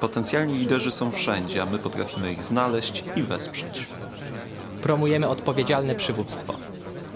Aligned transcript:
Potencjalni 0.00 0.54
liderzy 0.54 0.90
są 0.90 1.10
wszędzie, 1.10 1.62
a 1.62 1.66
my 1.66 1.78
potrafimy 1.78 2.32
ich 2.32 2.42
znaleźć 2.42 3.04
i 3.16 3.22
wesprzeć. 3.22 3.86
Promujemy 4.82 5.28
odpowiedzialne 5.28 5.94
przywództwo. 5.94 6.54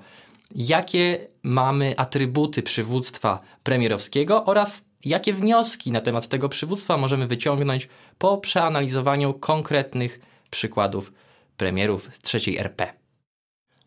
Jakie 0.55 1.29
mamy 1.43 1.95
atrybuty 1.97 2.63
przywództwa 2.63 3.41
premierowskiego 3.63 4.45
oraz 4.45 4.85
jakie 5.05 5.33
wnioski 5.33 5.93
na 5.93 6.01
temat 6.01 6.29
tego 6.29 6.49
przywództwa 6.49 6.97
możemy 6.97 7.27
wyciągnąć 7.27 7.89
po 8.19 8.39
przeanalizowaniu 8.39 9.35
konkretnych 9.35 10.21
przykładów 10.51 11.13
premierów 11.57 12.19
trzeciej 12.23 12.59
RP? 12.59 12.93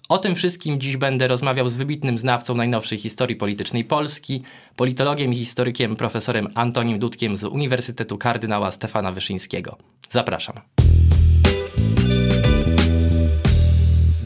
O 0.09 0.17
tym 0.17 0.35
wszystkim 0.35 0.79
dziś 0.79 0.97
będę 0.97 1.27
rozmawiał 1.27 1.69
z 1.69 1.73
wybitnym 1.73 2.17
znawcą 2.17 2.55
najnowszej 2.55 2.97
historii 2.97 3.35
politycznej 3.35 3.85
Polski, 3.85 4.43
politologiem 4.75 5.33
i 5.33 5.35
historykiem 5.35 5.95
profesorem 5.95 6.47
Antonim 6.55 6.99
Dudkiem 6.99 7.35
z 7.35 7.43
Uniwersytetu 7.43 8.17
Kardynała 8.17 8.71
Stefana 8.71 9.11
Wyszyńskiego. 9.11 9.77
Zapraszam. 10.09 10.55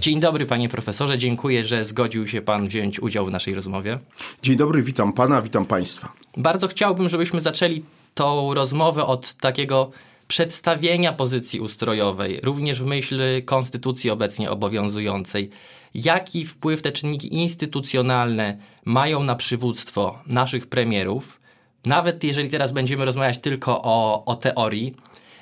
Dzień 0.08 0.20
dobry, 0.20 0.46
panie 0.46 0.70
profesorze. 0.70 1.18
Dziękuję, 1.18 1.64
że 1.64 1.86
zgodził 1.86 2.28
się 2.28 2.42
pan 2.42 2.68
wziąć 2.68 3.00
udział 3.00 3.26
w 3.26 3.32
naszej 3.32 3.56
rozmowie. 3.56 4.00
Dzień 4.44 4.56
dobry, 4.56 4.84
witam 4.84 5.14
pana, 5.14 5.42
witam 5.42 5.66
państwa. 5.66 6.14
Bardzo 6.38 6.68
chciałbym, 6.68 7.10
żebyśmy 7.10 7.42
zaczęli 7.42 7.84
tą 8.14 8.54
rozmowę 8.54 9.06
od 9.06 9.34
takiego 9.34 9.92
przedstawienia 10.28 11.14
pozycji 11.14 11.60
ustrojowej, 11.60 12.40
również 12.44 12.82
w 12.82 12.86
myśl 12.86 13.22
konstytucji 13.46 14.10
obecnie 14.10 14.52
obowiązującej. 14.52 15.50
Jaki 15.94 16.46
wpływ 16.46 16.82
te 16.82 16.92
czynniki 16.92 17.36
instytucjonalne 17.36 18.58
mają 18.86 19.23
na 19.23 19.36
przywództwo 19.36 20.20
naszych 20.28 20.67
premierów? 20.67 21.40
Nawet 21.86 22.23
jeżeli 22.23 22.50
teraz 22.50 22.72
będziemy 22.72 23.06
rozmawiać 23.06 23.40
tylko 23.40 23.82
o, 23.84 24.26
o 24.26 24.36
teorii, 24.36 24.96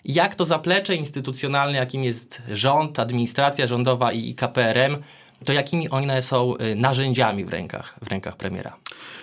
jak 0.05 0.35
to 0.35 0.45
zaplecze 0.45 0.95
instytucjonalne, 0.95 1.77
jakim 1.77 2.03
jest 2.03 2.41
rząd, 2.51 2.99
administracja 2.99 3.67
rządowa 3.67 4.11
i 4.11 4.35
KPRM, 4.35 4.97
to 5.45 5.53
jakimi 5.53 5.89
one 5.89 6.21
są 6.21 6.53
y, 6.57 6.75
narzędziami 6.75 7.45
w 7.45 7.49
rękach, 7.49 7.95
w 8.03 8.07
rękach 8.07 8.37
premiera? 8.37 8.77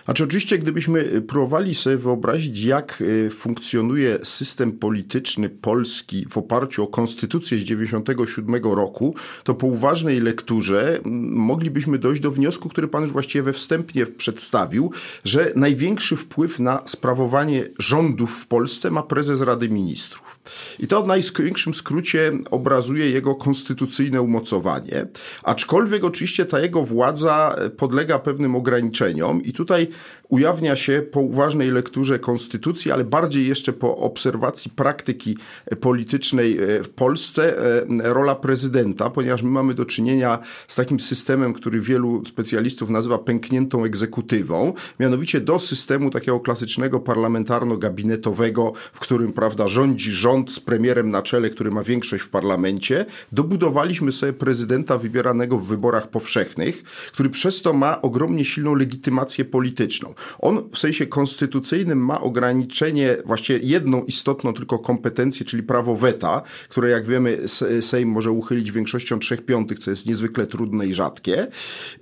Znaczy 0.04 0.24
oczywiście, 0.24 0.58
gdybyśmy 0.58 1.22
próbowali 1.28 1.74
sobie 1.74 1.96
wyobrazić, 1.96 2.64
jak 2.64 3.00
y, 3.00 3.30
funkcjonuje 3.30 4.18
system 4.22 4.72
polityczny 4.72 5.48
Polski 5.48 6.26
w 6.30 6.38
oparciu 6.38 6.84
o 6.84 6.86
konstytucję 6.86 7.58
z 7.58 7.62
97 7.62 8.54
roku, 8.64 9.14
to 9.44 9.54
po 9.54 9.66
uważnej 9.66 10.20
lekturze 10.20 11.00
moglibyśmy 11.30 11.98
dojść 11.98 12.22
do 12.22 12.30
wniosku, 12.30 12.68
który 12.68 12.88
pan 12.88 13.02
już 13.02 13.12
właściwie 13.12 13.42
we 13.42 13.52
wstępnie 13.52 14.06
przedstawił, 14.06 14.92
że 15.24 15.52
największy 15.56 16.16
wpływ 16.16 16.60
na 16.60 16.82
sprawowanie 16.86 17.64
rządów 17.78 18.38
w 18.38 18.46
Polsce 18.46 18.90
ma 18.90 19.02
prezes 19.02 19.40
Rady 19.40 19.68
Ministrów. 19.68 20.40
I 20.78 20.86
to 20.86 21.02
w 21.02 21.06
największym 21.06 21.74
skrócie 21.74 22.32
obrazuje 22.50 23.10
jego 23.10 23.34
konstytucyjne 23.34 24.22
umocowanie, 24.22 25.06
aczkolwiek 25.42 26.01
oczywiście 26.06 26.46
ta 26.46 26.60
jego 26.60 26.82
władza 26.82 27.56
podlega 27.76 28.18
pewnym 28.18 28.56
ograniczeniom 28.56 29.42
i 29.42 29.52
tutaj 29.52 29.88
ujawnia 30.32 30.76
się 30.76 31.02
po 31.10 31.20
uważnej 31.20 31.70
lekturze 31.70 32.18
konstytucji, 32.18 32.92
ale 32.92 33.04
bardziej 33.04 33.48
jeszcze 33.48 33.72
po 33.72 33.96
obserwacji 33.96 34.70
praktyki 34.70 35.36
politycznej 35.80 36.58
e, 36.58 36.82
w 36.82 36.88
Polsce 36.88 37.58
e, 37.58 38.12
rola 38.12 38.34
prezydenta, 38.34 39.10
ponieważ 39.10 39.42
my 39.42 39.50
mamy 39.50 39.74
do 39.74 39.84
czynienia 39.84 40.38
z 40.68 40.76
takim 40.76 41.00
systemem, 41.00 41.52
który 41.52 41.80
wielu 41.80 42.24
specjalistów 42.24 42.90
nazywa 42.90 43.18
pękniętą 43.18 43.84
egzekutywą, 43.84 44.72
mianowicie 45.00 45.40
do 45.40 45.58
systemu 45.58 46.10
takiego 46.10 46.40
klasycznego 46.40 47.00
parlamentarno-gabinetowego, 47.00 48.72
w 48.92 49.00
którym 49.00 49.32
prawda, 49.32 49.68
rządzi 49.68 50.10
rząd 50.10 50.52
z 50.52 50.60
premierem 50.60 51.10
na 51.10 51.22
czele, 51.22 51.50
który 51.50 51.70
ma 51.70 51.82
większość 51.82 52.24
w 52.24 52.30
parlamencie, 52.30 53.06
dobudowaliśmy 53.32 54.12
sobie 54.12 54.32
prezydenta 54.32 54.98
wybieranego 54.98 55.58
w 55.58 55.66
wyborach 55.66 56.10
powszechnych, 56.10 56.82
który 57.12 57.30
przez 57.30 57.62
to 57.62 57.72
ma 57.72 58.02
ogromnie 58.02 58.44
silną 58.44 58.74
legitymację 58.74 59.44
polityczną. 59.44 60.14
On 60.38 60.68
w 60.72 60.78
sensie 60.78 61.06
konstytucyjnym 61.06 62.04
ma 62.04 62.20
ograniczenie, 62.20 63.16
właściwie 63.24 63.58
jedną 63.58 64.04
istotną 64.04 64.54
tylko 64.54 64.78
kompetencję, 64.78 65.46
czyli 65.46 65.62
prawo 65.62 65.96
weta, 65.96 66.42
które 66.68 66.90
jak 66.90 67.06
wiemy 67.06 67.38
Sejm 67.80 68.08
może 68.08 68.30
uchylić 68.30 68.72
większością 68.72 69.18
trzech 69.18 69.44
piątych, 69.44 69.78
co 69.78 69.90
jest 69.90 70.06
niezwykle 70.06 70.46
trudne 70.46 70.86
i 70.86 70.94
rzadkie. 70.94 71.46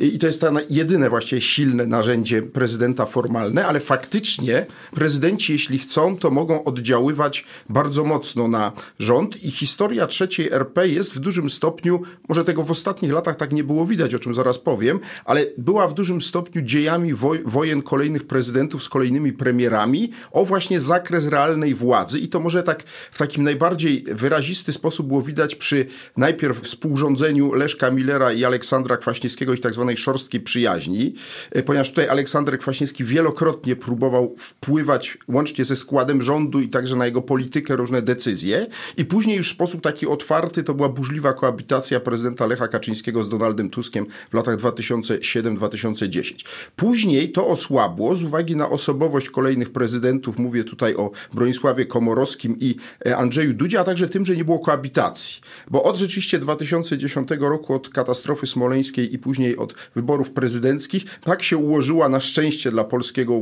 I 0.01 0.19
to 0.19 0.27
jest 0.27 0.41
jedyne 0.71 1.11
właściwie 1.11 1.41
silne 1.41 1.87
narzędzie 1.87 2.43
prezydenta 2.43 3.07
formalne, 3.07 3.67
ale 3.67 3.81
faktycznie 3.81 4.67
prezydenci, 4.95 5.53
jeśli 5.53 5.79
chcą, 5.79 6.17
to 6.17 6.31
mogą 6.31 6.65
oddziaływać 6.65 7.45
bardzo 7.69 8.05
mocno 8.05 8.49
na 8.49 8.73
rząd 8.99 9.45
i 9.45 9.51
historia 9.51 10.07
trzeciej 10.07 10.49
RP 10.53 10.89
jest 10.89 11.15
w 11.15 11.19
dużym 11.19 11.51
stopniu, 11.51 12.03
może 12.29 12.45
tego 12.45 12.63
w 12.63 12.71
ostatnich 12.71 13.13
latach 13.13 13.37
tak 13.37 13.53
nie 13.53 13.65
było 13.65 13.87
widać, 13.87 14.15
o 14.15 14.19
czym 14.19 14.35
zaraz 14.35 14.59
powiem, 14.59 15.01
ale 15.25 15.47
była 15.59 15.89
w 15.89 15.95
dużym 15.95 16.21
stopniu 16.21 16.63
dziejami 16.63 17.15
woj 17.15 17.41
wojen 17.45 17.83
kolejnych 17.83 18.10
prezydentów 18.19 18.85
z 18.85 18.89
kolejnymi 18.89 19.33
premierami 19.33 20.11
o 20.33 20.45
właśnie 20.45 20.81
zakres 20.81 21.27
realnej 21.27 21.75
władzy 21.75 22.19
i 22.19 22.29
to 22.29 22.41
może 22.41 22.63
tak 22.63 22.83
w 23.13 23.19
takim 23.19 23.45
najbardziej 23.45 24.05
wyrazisty 24.09 24.73
sposób 24.73 25.07
było 25.07 25.23
widać 25.23 25.55
przy 25.55 25.87
najpierw 26.17 26.61
współrządzeniu 26.61 27.53
Leszka 27.53 27.91
Millera 27.91 28.33
i 28.33 28.45
Aleksandra 28.45 28.97
Kwaśniewskiego 28.97 29.55
i 29.55 29.59
tak 29.59 29.75
zwanej 29.75 29.97
szorstkiej 29.97 30.41
przyjaźni, 30.41 31.15
e, 31.51 31.63
ponieważ 31.63 31.91
tutaj 31.91 32.09
Aleksander 32.09 32.59
Kwaśniewski 32.59 33.05
wielokrotnie 33.05 33.77
próbował 33.77 34.35
wpływać 34.39 35.19
łącznie 35.29 35.65
ze 35.65 35.77
składem 35.77 36.23
rządu 36.23 36.61
i 36.61 36.69
także 36.69 36.97
na 36.97 37.07
jego 37.07 37.23
politykę 37.23 37.77
różne 37.77 38.03
decyzje 38.03 38.67
i 38.97 39.05
później 39.05 39.37
już 39.37 39.49
w 39.49 39.55
sposób 39.55 39.81
taki 39.81 40.07
otwarty 40.07 40.65
to 40.65 40.75
była 40.75 40.89
burzliwa 40.89 41.33
koabitacja 41.33 42.01
prezydenta 42.01 42.47
Lecha 42.47 42.69
Kaczyńskiego 42.69 43.25
z 43.25 43.29
Donaldem 43.29 43.71
Tuskiem 43.71 44.07
w 44.31 44.35
latach 44.35 44.57
2007-2010. 44.57 46.35
Później 46.77 47.33
to 47.33 47.47
osłabło 47.47 48.00
z 48.15 48.23
uwagi 48.23 48.57
na 48.57 48.71
osobowość 48.71 49.31
kolejnych 49.31 49.73
prezydentów. 49.73 50.39
Mówię 50.39 50.65
tutaj 50.65 50.97
o 50.97 51.11
Bronisławie 51.35 51.87
Komorowskim 51.87 52.57
i 52.61 52.77
e, 53.07 53.17
Andrzeju 53.17 53.55
Dudzie, 53.55 53.81
a 53.81 53.85
także 53.85 54.09
tym, 54.09 54.27
że 54.27 54.37
nie 54.37 54.45
było 54.45 54.59
koabitacji. 54.59 55.41
Bo 55.71 55.83
od 55.83 55.97
rzeczywiście 55.97 56.39
2010 56.39 57.29
roku, 57.41 57.75
od 57.75 57.89
katastrofy 57.89 58.47
smoleńskiej 58.47 59.15
i 59.15 59.19
później 59.19 59.57
od 59.57 59.75
wyborów 59.95 60.31
prezydenckich, 60.31 61.05
tak 61.21 61.43
się 61.43 61.57
ułożyła 61.57 62.09
na 62.09 62.21
szczęście 62.21 62.71
dla 62.71 62.85
polskiego 62.85 63.41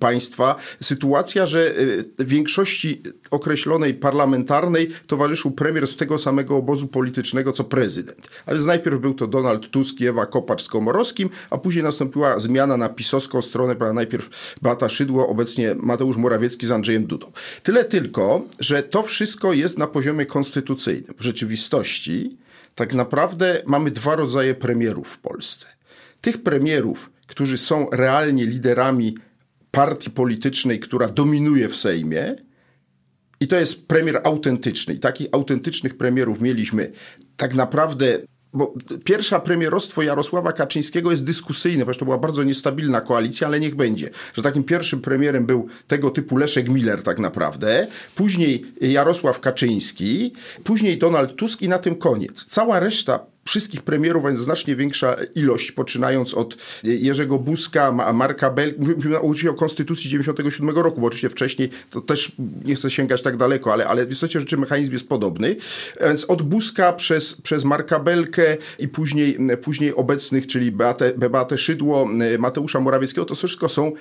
państwa 0.00 0.56
sytuacja, 0.82 1.46
że 1.46 1.70
e, 1.70 2.24
większości 2.24 3.02
określonej 3.30 3.94
parlamentarnej 3.94 4.88
towarzyszył 5.06 5.50
premier 5.50 5.86
z 5.86 5.96
tego 5.96 6.18
samego 6.18 6.56
obozu 6.56 6.88
politycznego 6.88 7.52
co 7.52 7.64
prezydent. 7.64 8.28
A 8.46 8.52
więc 8.54 8.66
najpierw 8.66 9.00
był 9.00 9.14
to 9.14 9.26
Donald 9.26 9.70
Tusk 9.70 10.00
i 10.00 10.06
Ewa 10.06 10.26
Kopacz 10.26 10.62
z 10.62 10.68
Komorowskim, 10.68 11.30
a 11.50 11.58
później 11.58 11.84
nastąpiła 11.84 12.38
zmiana 12.38 12.76
na 12.76 12.88
pisowską 12.88 13.42
stronę, 13.42 13.74
najpierw 13.92 14.54
Beata 14.62 14.88
Szydło, 14.88 15.28
obecnie 15.28 15.74
Mateusz 15.74 16.16
Morawiecki 16.16 16.66
z 16.66 16.70
Andrzejem 16.70 17.06
Dudą. 17.06 17.32
Tyle 17.62 17.84
tylko, 17.84 18.46
że 18.58 18.82
to 18.82 19.02
wszystko 19.02 19.52
jest 19.52 19.78
na 19.78 19.86
poziomie 19.86 20.26
konstytucyjnym. 20.26 21.14
W 21.18 21.22
rzeczywistości 21.22 22.38
tak 22.74 22.94
naprawdę 22.94 23.62
mamy 23.66 23.90
dwa 23.90 24.16
rodzaje 24.16 24.54
premierów 24.54 25.08
w 25.08 25.18
Polsce. 25.18 25.66
Tych 26.20 26.42
premierów, 26.42 27.10
którzy 27.26 27.58
są 27.58 27.86
realnie 27.92 28.46
liderami 28.46 29.16
partii 29.70 30.10
politycznej, 30.10 30.80
która 30.80 31.08
dominuje 31.08 31.68
w 31.68 31.76
Sejmie, 31.76 32.36
i 33.40 33.48
to 33.48 33.56
jest 33.56 33.86
premier 33.86 34.20
autentyczny. 34.24 34.94
I 34.94 34.98
takich 34.98 35.28
autentycznych 35.32 35.96
premierów 35.96 36.40
mieliśmy 36.40 36.92
tak 37.36 37.54
naprawdę 37.54 38.18
bo 38.52 38.74
pierwsza 39.04 39.40
premierostwo 39.40 40.02
Jarosława 40.02 40.52
Kaczyńskiego 40.52 41.10
jest 41.10 41.24
dyskusyjne, 41.24 41.78
ponieważ 41.78 41.98
to 41.98 42.04
była 42.04 42.18
bardzo 42.18 42.42
niestabilna 42.42 43.00
koalicja, 43.00 43.46
ale 43.46 43.60
niech 43.60 43.74
będzie. 43.74 44.10
Że 44.34 44.42
takim 44.42 44.64
pierwszym 44.64 45.00
premierem 45.00 45.46
był 45.46 45.68
tego 45.86 46.10
typu 46.10 46.36
Leszek 46.36 46.68
Miller 46.68 47.02
tak 47.02 47.18
naprawdę, 47.18 47.86
później 48.14 48.64
Jarosław 48.80 49.40
Kaczyński, 49.40 50.32
później 50.64 50.98
Donald 50.98 51.36
Tusk 51.36 51.62
i 51.62 51.68
na 51.68 51.78
tym 51.78 51.94
koniec. 51.94 52.44
Cała 52.44 52.80
reszta 52.80 53.26
wszystkich 53.50 53.82
premierów, 53.82 54.24
więc 54.24 54.40
znacznie 54.40 54.76
większa 54.76 55.16
ilość, 55.34 55.72
poczynając 55.72 56.34
od 56.34 56.56
Jerzego 56.84 57.38
Buzka, 57.38 57.92
Marka 57.92 58.50
Bel, 58.50 58.74
mówimy 58.78 59.20
oczywiście 59.20 59.50
o 59.50 59.54
Konstytucji 59.54 60.10
97 60.10 60.70
roku, 60.70 61.00
bo 61.00 61.06
oczywiście 61.06 61.28
wcześniej 61.28 61.70
to 61.90 62.00
też 62.00 62.32
nie 62.64 62.74
chcę 62.74 62.90
sięgać 62.90 63.22
tak 63.22 63.36
daleko, 63.36 63.72
ale, 63.72 63.86
ale 63.86 64.06
w 64.06 64.12
istocie 64.12 64.40
rzeczy 64.40 64.56
mechanizm 64.56 64.92
jest 64.92 65.08
podobny. 65.08 65.56
Więc 66.00 66.24
od 66.24 66.42
Buzka 66.42 66.92
przez, 66.92 67.34
przez 67.34 67.64
Marka 67.64 68.00
Belkę 68.00 68.56
i 68.78 68.88
później, 68.88 69.38
później 69.62 69.94
obecnych, 69.94 70.46
czyli 70.46 70.72
Beatę, 70.72 71.12
Beatę 71.14 71.58
Szydło, 71.58 72.08
Mateusza 72.38 72.80
Morawieckiego, 72.80 73.24
to 73.24 73.34
wszystko 73.34 73.68
są 73.68 73.92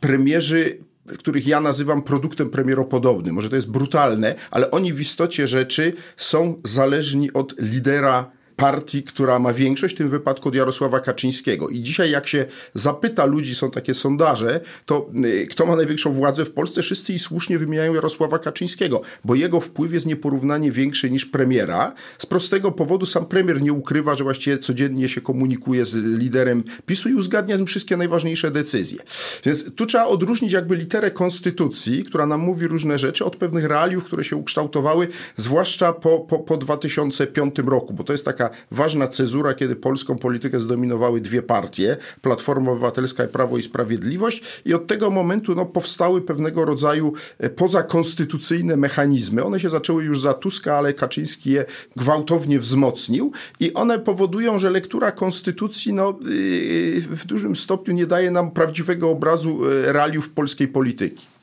premierzy 0.00 0.78
których 1.18 1.46
ja 1.46 1.60
nazywam 1.60 2.02
produktem 2.02 2.50
premieropodobnym. 2.50 3.34
Może 3.34 3.50
to 3.50 3.56
jest 3.56 3.70
brutalne, 3.70 4.34
ale 4.50 4.70
oni 4.70 4.92
w 4.92 5.00
istocie 5.00 5.46
rzeczy 5.46 5.92
są 6.16 6.60
zależni 6.64 7.32
od 7.32 7.54
lidera 7.58 8.30
partii, 8.58 9.02
która 9.02 9.38
ma 9.38 9.52
większość, 9.52 9.94
w 9.94 9.98
tym 9.98 10.10
wypadku 10.10 10.48
od 10.48 10.54
Jarosława 10.54 11.00
Kaczyńskiego. 11.00 11.68
I 11.68 11.82
dzisiaj 11.82 12.10
jak 12.10 12.26
się 12.26 12.46
zapyta 12.74 13.24
ludzi, 13.24 13.54
są 13.54 13.70
takie 13.70 13.94
sondaże, 13.94 14.60
to 14.86 15.10
y, 15.24 15.46
kto 15.46 15.66
ma 15.66 15.76
największą 15.76 16.12
władzę 16.12 16.44
w 16.44 16.50
Polsce, 16.50 16.82
wszyscy 16.82 17.12
i 17.12 17.18
słusznie 17.18 17.58
wymieniają 17.58 17.94
Jarosława 17.94 18.38
Kaczyńskiego, 18.38 19.02
bo 19.24 19.34
jego 19.34 19.60
wpływ 19.60 19.92
jest 19.92 20.06
nieporównanie 20.06 20.72
większy 20.72 21.10
niż 21.10 21.26
premiera. 21.26 21.94
Z 22.18 22.26
prostego 22.26 22.72
powodu 22.72 23.06
sam 23.06 23.26
premier 23.26 23.62
nie 23.62 23.72
ukrywa, 23.72 24.14
że 24.14 24.24
właściwie 24.24 24.58
codziennie 24.58 25.08
się 25.08 25.20
komunikuje 25.20 25.84
z 25.84 25.94
liderem 25.94 26.64
PiSu 26.86 27.08
i 27.08 27.14
uzgadnia 27.14 27.56
z 27.56 27.58
nim 27.58 27.66
wszystkie 27.66 27.96
najważniejsze 27.96 28.50
decyzje. 28.50 28.98
Więc 29.44 29.74
tu 29.74 29.86
trzeba 29.86 30.04
odróżnić 30.06 30.52
jakby 30.52 30.76
literę 30.76 31.10
konstytucji, 31.10 32.02
która 32.04 32.26
nam 32.26 32.40
mówi 32.40 32.66
różne 32.66 32.98
rzeczy, 32.98 33.24
od 33.24 33.36
pewnych 33.36 33.64
realiów, 33.64 34.04
które 34.04 34.24
się 34.24 34.36
ukształtowały, 34.36 35.08
zwłaszcza 35.36 35.92
po, 35.92 36.20
po, 36.20 36.38
po 36.38 36.56
2005 36.56 37.54
roku, 37.66 37.94
bo 37.94 38.04
to 38.04 38.12
jest 38.12 38.24
taka 38.24 38.47
ważna 38.70 39.08
cezura, 39.08 39.54
kiedy 39.54 39.76
polską 39.76 40.18
politykę 40.18 40.60
zdominowały 40.60 41.20
dwie 41.20 41.42
partie, 41.42 41.96
Platforma 42.22 42.70
Obywatelska 42.70 43.24
i 43.24 43.28
Prawo 43.28 43.58
i 43.58 43.62
Sprawiedliwość 43.62 44.62
i 44.64 44.74
od 44.74 44.86
tego 44.86 45.10
momentu 45.10 45.54
no, 45.54 45.66
powstały 45.66 46.22
pewnego 46.22 46.64
rodzaju 46.64 47.12
e, 47.38 47.50
pozakonstytucyjne 47.50 48.76
mechanizmy. 48.76 49.44
One 49.44 49.60
się 49.60 49.70
zaczęły 49.70 50.04
już 50.04 50.20
za 50.20 50.34
Tuska, 50.34 50.76
ale 50.76 50.94
Kaczyński 50.94 51.50
je 51.50 51.64
gwałtownie 51.96 52.58
wzmocnił 52.58 53.32
i 53.60 53.74
one 53.74 53.98
powodują, 53.98 54.58
że 54.58 54.70
lektura 54.70 55.12
konstytucji 55.12 55.92
no, 55.92 56.18
yy, 56.24 57.00
w 57.00 57.26
dużym 57.26 57.56
stopniu 57.56 57.94
nie 57.94 58.06
daje 58.06 58.30
nam 58.30 58.50
prawdziwego 58.50 59.10
obrazu 59.10 59.60
e, 59.64 59.92
realiów 59.92 60.30
polskiej 60.30 60.68
polityki. 60.68 61.37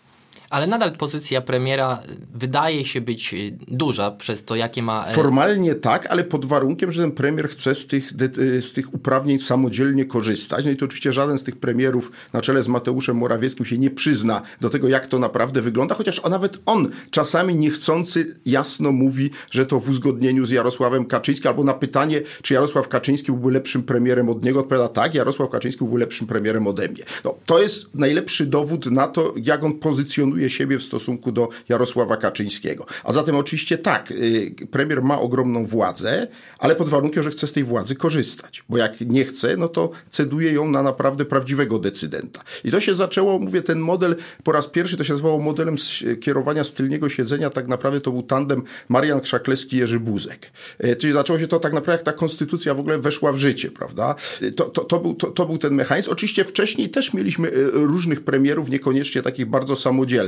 Ale 0.50 0.68
nadal 0.68 0.92
pozycja 0.92 1.42
premiera 1.42 2.04
wydaje 2.34 2.86
się 2.86 3.02
być 3.02 3.34
y, 3.34 3.58
duża 3.68 4.12
przez 4.12 4.44
to, 4.44 4.56
jakie 4.56 4.84
ma. 4.84 5.06
E, 5.08 5.14
Formalnie 5.14 5.76
tak, 5.76 6.08
ale 6.08 6.24
pod 6.24 6.46
warunkiem, 6.46 6.92
że 6.92 7.02
ten 7.02 7.12
premier 7.12 7.50
chce 7.50 7.76
z 7.76 7.88
tych, 7.88 8.14
y, 8.38 8.62
z 8.62 8.74
tych 8.74 8.94
uprawnień 8.94 9.40
samodzielnie 9.40 10.06
korzystać. 10.06 10.66
No 10.66 10.72
i 10.72 10.76
to 10.76 10.86
oczywiście 10.86 11.14
żaden 11.14 11.38
z 11.38 11.44
tych 11.44 11.56
premierów 11.56 12.12
na 12.34 12.42
czele 12.42 12.64
z 12.64 12.68
Mateuszem 12.68 13.18
Morawieckim 13.18 13.66
się 13.66 13.78
nie 13.78 13.90
przyzna 13.90 14.42
do 14.62 14.70
tego, 14.70 14.88
jak 14.88 15.08
to 15.08 15.20
naprawdę 15.20 15.62
wygląda, 15.62 15.96
chociaż 15.96 16.20
on, 16.20 16.32
nawet 16.32 16.58
on 16.66 16.90
czasami 17.12 17.56
niechcący 17.56 18.36
jasno 18.46 18.92
mówi, 18.92 19.30
że 19.52 19.66
to 19.66 19.80
w 19.80 19.90
uzgodnieniu 19.90 20.46
z 20.46 20.50
Jarosławem 20.50 21.06
Kaczyńskim, 21.06 21.48
albo 21.48 21.64
na 21.64 21.74
pytanie, 21.74 22.22
czy 22.42 22.54
Jarosław 22.54 22.88
Kaczyński 22.88 23.32
byłby 23.32 23.52
lepszym 23.52 23.84
premierem 23.84 24.30
od 24.30 24.44
niego, 24.44 24.60
odpowiada 24.60 24.88
tak, 24.88 25.16
Jarosław 25.16 25.50
Kaczyński 25.50 25.84
byłby 25.84 26.00
lepszym 26.00 26.28
premierem 26.28 26.68
ode 26.68 26.90
mnie. 26.90 27.04
No, 27.24 27.36
to 27.46 27.62
jest 27.62 27.96
najlepszy 27.96 28.46
dowód 28.46 28.86
na 28.86 29.08
to, 29.08 29.34
jak 29.44 29.64
on 29.64 29.74
pozycjonuje 29.74 30.35
siebie 30.48 30.78
w 30.78 30.84
stosunku 30.84 31.32
do 31.32 31.50
Jarosława 31.70 32.18
Kaczyńskiego. 32.18 32.86
A 33.04 33.12
zatem 33.12 33.36
oczywiście 33.36 33.78
tak, 33.78 34.12
y, 34.12 34.56
premier 34.72 35.02
ma 35.02 35.20
ogromną 35.20 35.66
władzę, 35.66 36.28
ale 36.60 36.76
pod 36.76 36.90
warunkiem, 36.90 37.24
że 37.24 37.30
chce 37.30 37.48
z 37.48 37.54
tej 37.54 37.64
władzy 37.64 37.96
korzystać. 37.96 38.64
Bo 38.70 38.78
jak 38.78 39.02
nie 39.02 39.26
chce, 39.26 39.58
no 39.58 39.68
to 39.68 39.92
ceduje 40.10 40.52
ją 40.52 40.70
na 40.70 40.84
naprawdę 40.84 41.26
prawdziwego 41.26 41.80
decydenta. 41.80 42.44
I 42.64 42.72
to 42.72 42.82
się 42.82 42.96
zaczęło, 42.96 43.40
mówię, 43.40 43.62
ten 43.62 43.80
model 43.80 44.16
po 44.44 44.52
raz 44.52 44.68
pierwszy 44.68 44.98
to 44.98 45.04
się 45.04 45.14
nazywało 45.14 45.40
modelem 45.40 45.76
kierowania 46.22 46.64
z 46.64 46.76
siedzenia. 47.08 47.50
Tak 47.50 47.68
naprawdę 47.68 48.02
to 48.02 48.12
był 48.12 48.24
tandem 48.24 48.64
Marian 48.90 49.20
Krzaklewski-Jerzy 49.20 50.00
Buzek. 50.00 50.52
Y, 50.84 50.96
czyli 50.96 51.14
zaczęło 51.14 51.40
się 51.40 51.48
to 51.48 51.60
tak 51.60 51.74
naprawdę, 51.74 51.98
jak 51.98 52.04
ta 52.04 52.14
konstytucja 52.14 52.74
w 52.74 52.80
ogóle 52.80 53.00
weszła 53.00 53.32
w 53.32 53.38
życie, 53.38 53.72
prawda? 53.72 54.16
Y, 54.42 54.52
to, 54.52 54.66
to, 54.66 54.84
to, 54.84 55.00
był, 55.00 55.14
to, 55.16 55.28
to 55.28 55.46
był 55.46 55.58
ten 55.58 55.74
mechanizm. 55.74 56.12
Oczywiście 56.12 56.46
wcześniej 56.46 56.90
też 56.90 57.14
mieliśmy 57.14 57.52
różnych 57.74 58.24
premierów, 58.24 58.70
niekoniecznie 58.70 59.22
takich 59.22 59.46
bardzo 59.46 59.76
samodzielnych 59.76 60.25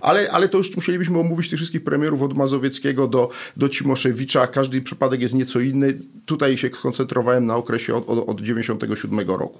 ale, 0.00 0.30
ale 0.30 0.48
to 0.48 0.58
już 0.58 0.76
musielibyśmy 0.76 1.18
omówić 1.18 1.50
tych 1.50 1.58
wszystkich 1.58 1.84
premierów 1.84 2.22
od 2.22 2.36
Mazowieckiego 2.36 3.08
do, 3.08 3.30
do 3.56 3.68
Cimoszewicza. 3.68 4.46
Każdy 4.46 4.82
przypadek 4.82 5.20
jest 5.20 5.34
nieco 5.34 5.60
inny. 5.60 5.98
Tutaj 6.26 6.58
się 6.58 6.70
koncentrowałem 6.70 7.46
na 7.46 7.56
okresie 7.56 7.94
od, 7.94 8.08
od, 8.08 8.28
od 8.28 8.40
97 8.40 9.30
roku. 9.30 9.58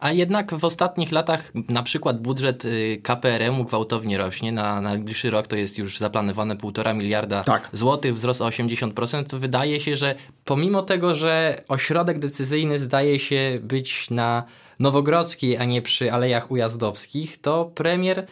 A 0.00 0.12
jednak 0.12 0.54
w 0.54 0.64
ostatnich 0.64 1.12
latach 1.12 1.52
na 1.68 1.82
przykład 1.82 2.20
budżet 2.20 2.64
y, 2.64 3.00
KPRM-u 3.02 3.64
gwałtownie 3.64 4.18
rośnie. 4.18 4.52
Na 4.52 4.80
najbliższy 4.80 5.30
rok 5.30 5.46
to 5.46 5.56
jest 5.56 5.78
już 5.78 5.98
zaplanowane 5.98 6.56
1,5 6.56 6.96
miliarda 6.96 7.44
tak. 7.44 7.70
złotych, 7.72 8.14
wzrost 8.14 8.40
o 8.40 8.48
80%. 8.48 9.38
Wydaje 9.38 9.80
się, 9.80 9.96
że 9.96 10.14
pomimo 10.44 10.82
tego, 10.82 11.14
że 11.14 11.62
ośrodek 11.68 12.18
decyzyjny 12.18 12.78
zdaje 12.78 13.18
się 13.18 13.58
być 13.62 14.10
na 14.10 14.44
Nowogrodzkiej, 14.78 15.56
a 15.56 15.64
nie 15.64 15.82
przy 15.82 16.12
Alejach 16.12 16.50
Ujazdowskich, 16.50 17.38
to 17.40 17.64
premier 17.74 18.26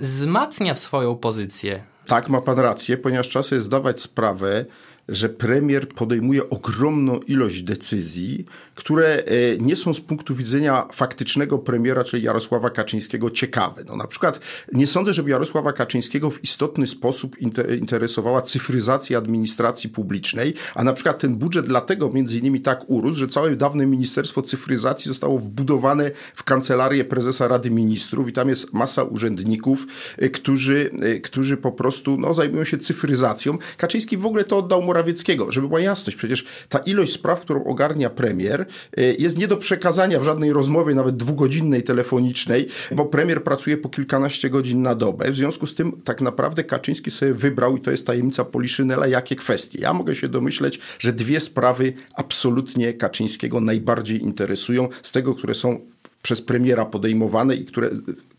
wzmacnia 0.00 0.76
swoją 0.76 1.16
pozycję. 1.16 1.82
Tak, 2.06 2.28
ma 2.28 2.40
pan 2.40 2.58
rację, 2.58 2.96
ponieważ 2.96 3.28
czas 3.28 3.50
jest 3.50 3.66
zdawać 3.66 4.00
sprawę, 4.00 4.64
że 5.08 5.28
premier 5.28 5.88
podejmuje 5.88 6.50
ogromną 6.50 7.20
ilość 7.20 7.62
decyzji, 7.62 8.44
które 8.74 9.06
e, 9.06 9.22
nie 9.58 9.76
są 9.76 9.94
z 9.94 10.00
punktu 10.00 10.34
widzenia 10.34 10.88
faktycznego 10.92 11.58
premiera, 11.58 12.04
czyli 12.04 12.22
Jarosława 12.22 12.70
Kaczyńskiego, 12.70 13.30
ciekawe. 13.30 13.84
No, 13.86 13.96
na 13.96 14.06
przykład 14.06 14.40
nie 14.72 14.86
sądzę, 14.86 15.14
żeby 15.14 15.30
Jarosława 15.30 15.72
Kaczyńskiego 15.72 16.30
w 16.30 16.44
istotny 16.44 16.86
sposób 16.86 17.36
interesowała 17.80 18.42
cyfryzacja 18.42 19.18
administracji 19.18 19.90
publicznej, 19.90 20.54
a 20.74 20.84
na 20.84 20.92
przykład 20.92 21.18
ten 21.18 21.36
budżet 21.36 21.66
dlatego 21.66 22.10
między 22.10 22.38
innymi 22.38 22.60
tak 22.60 22.90
urósł, 22.90 23.18
że 23.18 23.28
całe 23.28 23.56
dawne 23.56 23.86
Ministerstwo 23.86 24.42
Cyfryzacji 24.42 25.08
zostało 25.08 25.38
wbudowane 25.38 26.10
w 26.34 26.44
kancelarię 26.44 27.04
prezesa 27.04 27.48
Rady 27.48 27.70
Ministrów 27.70 28.28
i 28.28 28.32
tam 28.32 28.48
jest 28.48 28.72
masa 28.72 29.02
urzędników, 29.02 29.86
e, 30.18 30.28
którzy, 30.28 30.90
e, 31.00 31.20
którzy 31.20 31.56
po 31.56 31.72
prostu 31.72 32.16
no, 32.18 32.34
zajmują 32.34 32.64
się 32.64 32.78
cyfryzacją. 32.78 33.58
Kaczyński 33.76 34.16
w 34.16 34.26
ogóle 34.26 34.44
to 34.44 34.58
oddał 34.58 34.82
Morawieckiego, 34.90 35.52
żeby 35.52 35.68
była 35.68 35.80
jasność. 35.80 36.18
Przecież 36.18 36.46
ta 36.68 36.78
ilość 36.78 37.12
spraw, 37.12 37.40
którą 37.40 37.64
ogarnia 37.64 38.10
premier, 38.10 38.66
y, 38.98 39.16
jest 39.18 39.38
nie 39.38 39.48
do 39.48 39.56
przekazania 39.56 40.20
w 40.20 40.24
żadnej 40.24 40.52
rozmowie, 40.52 40.94
nawet 40.94 41.16
dwugodzinnej, 41.16 41.82
telefonicznej, 41.82 42.68
bo 42.92 43.06
premier 43.06 43.44
pracuje 43.44 43.76
po 43.76 43.88
kilkanaście 43.88 44.50
godzin 44.50 44.82
na 44.82 44.94
dobę. 44.94 45.30
W 45.30 45.36
związku 45.36 45.66
z 45.66 45.74
tym 45.74 45.92
tak 46.04 46.20
naprawdę 46.20 46.64
Kaczyński 46.64 47.10
sobie 47.10 47.34
wybrał, 47.34 47.76
i 47.76 47.80
to 47.80 47.90
jest 47.90 48.06
tajemnica 48.06 48.44
Poliszynela, 48.44 49.06
jakie 49.06 49.36
kwestie. 49.36 49.78
Ja 49.80 49.92
mogę 49.92 50.14
się 50.14 50.28
domyśleć, 50.28 50.80
że 50.98 51.12
dwie 51.12 51.40
sprawy 51.40 51.92
absolutnie 52.14 52.92
Kaczyńskiego 52.92 53.60
najbardziej 53.60 54.22
interesują, 54.22 54.88
z 55.02 55.12
tego, 55.12 55.34
które 55.34 55.54
są 55.54 55.80
przez 56.22 56.42
premiera 56.42 56.86
podejmowane 56.86 57.54
i 57.54 57.64
które, 57.64 57.90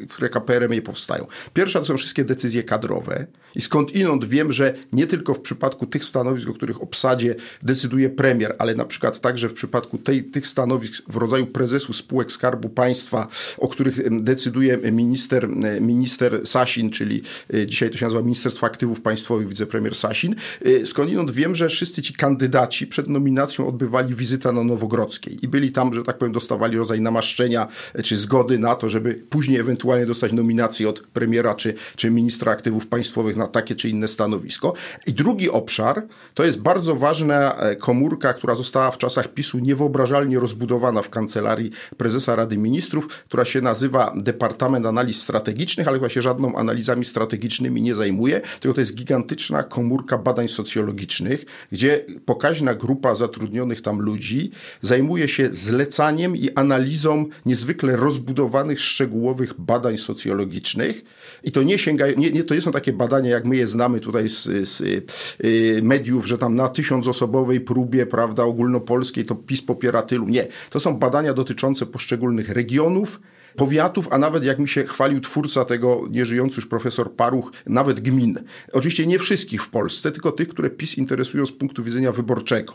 które 0.10 0.30
KPRM 0.30 0.82
powstają. 0.82 1.28
Pierwsza 1.54 1.80
to 1.80 1.86
są 1.86 1.98
wszystkie 1.98 2.24
decyzje 2.24 2.64
kadrowe 2.64 3.26
i 3.56 3.62
skąd 3.62 3.96
inąd 3.96 4.26
wiem, 4.26 4.52
że 4.52 4.74
nie 4.94 5.08
tylko 5.08 5.34
w 5.34 5.40
przypadku 5.40 5.86
tych 5.86 6.04
stanowisk, 6.04 6.50
o 6.50 6.54
których 6.54 6.82
obsadzie 6.82 7.36
decyduje 7.62 8.10
premier, 8.10 8.56
ale 8.60 8.76
na 8.76 8.86
przykład 8.86 9.22
także 9.22 9.50
w 9.50 9.54
przypadku 9.54 9.98
tej, 9.98 10.24
tych 10.24 10.48
stanowisk 10.48 11.04
w 11.08 11.16
rodzaju 11.16 11.48
prezesu 11.48 11.94
spółek 11.94 12.32
Skarbu 12.32 12.70
Państwa, 12.70 13.28
o 13.58 13.68
których 13.68 14.24
decyduje 14.24 14.78
minister, 14.78 15.50
minister 15.82 16.48
Sasin, 16.48 16.92
czyli 16.92 17.22
e, 17.54 17.68
dzisiaj 17.68 17.90
to 17.90 17.98
się 17.98 18.06
nazywa 18.06 18.22
Ministerstwo 18.22 18.68
Aktywów 18.68 19.02
Państwowych, 19.02 19.48
wicepremier 19.48 19.96
Sasin. 19.96 20.36
E, 20.66 20.86
skąd 20.86 21.12
inąd 21.12 21.32
wiem, 21.32 21.56
że 21.56 21.70
wszyscy 21.70 22.02
ci 22.02 22.14
kandydaci 22.14 22.88
przed 22.88 23.10
nominacją 23.10 23.68
odbywali 23.68 24.16
wizytę 24.16 24.52
na 24.52 24.64
Nowogrodzkiej 24.64 25.46
i 25.46 25.48
byli 25.48 25.72
tam, 25.72 25.94
że 25.94 26.04
tak 26.04 26.18
powiem, 26.18 26.34
dostawali 26.34 26.78
rodzaj 26.78 27.02
namaszczenia 27.02 27.68
czy 28.04 28.18
zgody 28.18 28.60
na 28.60 28.76
to, 28.76 28.90
żeby 28.90 29.14
później 29.30 29.60
ewentualnie 29.60 30.06
dostać 30.06 30.34
nominację 30.34 30.90
od 30.90 31.00
premiera 31.00 31.56
czy, 31.56 31.74
czy 31.96 32.12
ministra 32.12 32.52
aktywów 32.52 32.88
państwowych 32.88 33.36
na 33.36 33.48
takie 33.48 33.76
czy 33.76 33.90
inne 33.90 34.08
stanowisko. 34.08 34.74
I 35.08 35.14
drugi 35.14 35.50
obszar 35.50 36.08
to 36.34 36.46
jest 36.46 36.62
bardzo 36.62 36.96
ważna 36.96 37.58
e, 37.58 37.76
komórka, 37.76 38.34
która 38.34 38.56
została 38.56 38.92
w 38.92 38.98
czasach 38.98 39.28
PiSu 39.28 39.60
niewyobrażalnie 39.60 40.40
rozbudowana 40.40 41.02
w 41.02 41.10
kancelarii 41.10 41.72
prezesa 41.98 42.36
Rady 42.36 42.58
Ministrów, 42.58 43.08
która 43.08 43.46
się 43.46 43.62
nazywa 43.62 44.14
Departament 44.16 44.86
Analiz 44.86 45.22
Strategicznych, 45.22 45.88
ale 45.88 45.98
chyba 45.98 46.10
się 46.10 46.22
żadną 46.22 46.56
analizami 46.56 47.06
strategicznymi 47.06 47.82
nie 47.82 47.96
zajmuje, 47.96 48.42
tylko 48.60 48.74
to 48.74 48.82
jest 48.82 48.96
gigantyczna 48.96 49.64
komórka 49.64 50.18
badań 50.18 50.48
socjologicznych, 50.48 51.46
gdzie 51.72 52.06
pokaźna 52.26 52.74
grupa 52.74 53.16
zatrudnionych 53.16 53.82
tam 53.82 54.02
ludzi 54.02 54.52
zajmuje 54.82 55.28
się 55.28 55.50
zlecaniem 55.52 56.36
i 56.36 56.50
analizą 56.56 57.26
niezwykle 57.46 57.61
rozbudowanych, 57.96 58.82
szczegółowych 58.82 59.54
badań 59.60 59.98
socjologicznych. 59.98 61.04
I 61.44 61.52
to 61.52 61.64
nie 61.64 61.78
sięga, 61.78 62.06
nie, 62.18 62.32
nie, 62.32 62.44
to 62.44 62.56
nie 62.56 62.62
są 62.62 62.72
takie 62.72 62.94
badania, 62.94 63.30
jak 63.30 63.46
my 63.46 63.56
je 63.56 63.68
znamy 63.68 64.00
tutaj 64.00 64.30
z, 64.30 64.44
z 64.70 64.82
y, 64.82 65.82
mediów, 65.84 66.28
że 66.28 66.38
tam 66.38 66.56
na 66.56 66.70
tysiącosobowej 66.70 67.62
próbie, 67.62 68.06
prawda, 68.06 68.44
ogólnopolskiej 68.44 69.26
to 69.26 69.36
PiS 69.36 69.62
popiera 69.62 70.02
tylu. 70.02 70.28
Nie. 70.28 70.48
To 70.70 70.80
są 70.80 70.98
badania 70.98 71.34
dotyczące 71.34 71.86
poszczególnych 71.86 72.50
regionów, 72.50 73.20
powiatów, 73.56 74.08
a 74.12 74.18
nawet 74.18 74.44
jak 74.44 74.60
mi 74.60 74.68
się 74.68 74.84
chwalił 74.84 75.20
twórca 75.20 75.66
tego, 75.66 76.08
nieżyjący 76.10 76.56
już 76.56 76.66
profesor 76.66 77.16
Paruch, 77.16 77.52
nawet 77.66 78.00
gmin. 78.00 78.40
Oczywiście 78.74 79.08
nie 79.08 79.20
wszystkich 79.20 79.64
w 79.64 79.70
Polsce, 79.70 80.12
tylko 80.12 80.32
tych, 80.32 80.48
które 80.48 80.70
PiS 80.70 80.98
interesują 80.98 81.46
z 81.46 81.52
punktu 81.52 81.84
widzenia 81.84 82.12
wyborczego. 82.12 82.74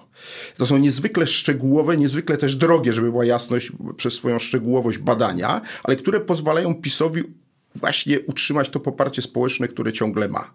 To 0.56 0.66
są 0.66 0.78
niezwykle 0.78 1.26
szczegółowe, 1.26 1.96
niezwykle 1.96 2.36
też 2.36 2.56
drogie, 2.56 2.92
żeby 2.92 3.10
była 3.10 3.24
jasność 3.24 3.72
przez 3.96 4.14
swoją 4.14 4.38
szczegółowość 4.38 4.98
badania, 4.98 5.60
ale 5.84 5.96
które 5.96 6.20
pozwalają 6.20 6.74
PiSowi 6.74 7.22
właśnie 7.76 8.20
utrzymać 8.20 8.68
to 8.68 8.80
poparcie 8.80 9.22
społeczne, 9.22 9.68
które 9.68 9.92
ciągle 9.92 10.28
ma. 10.28 10.50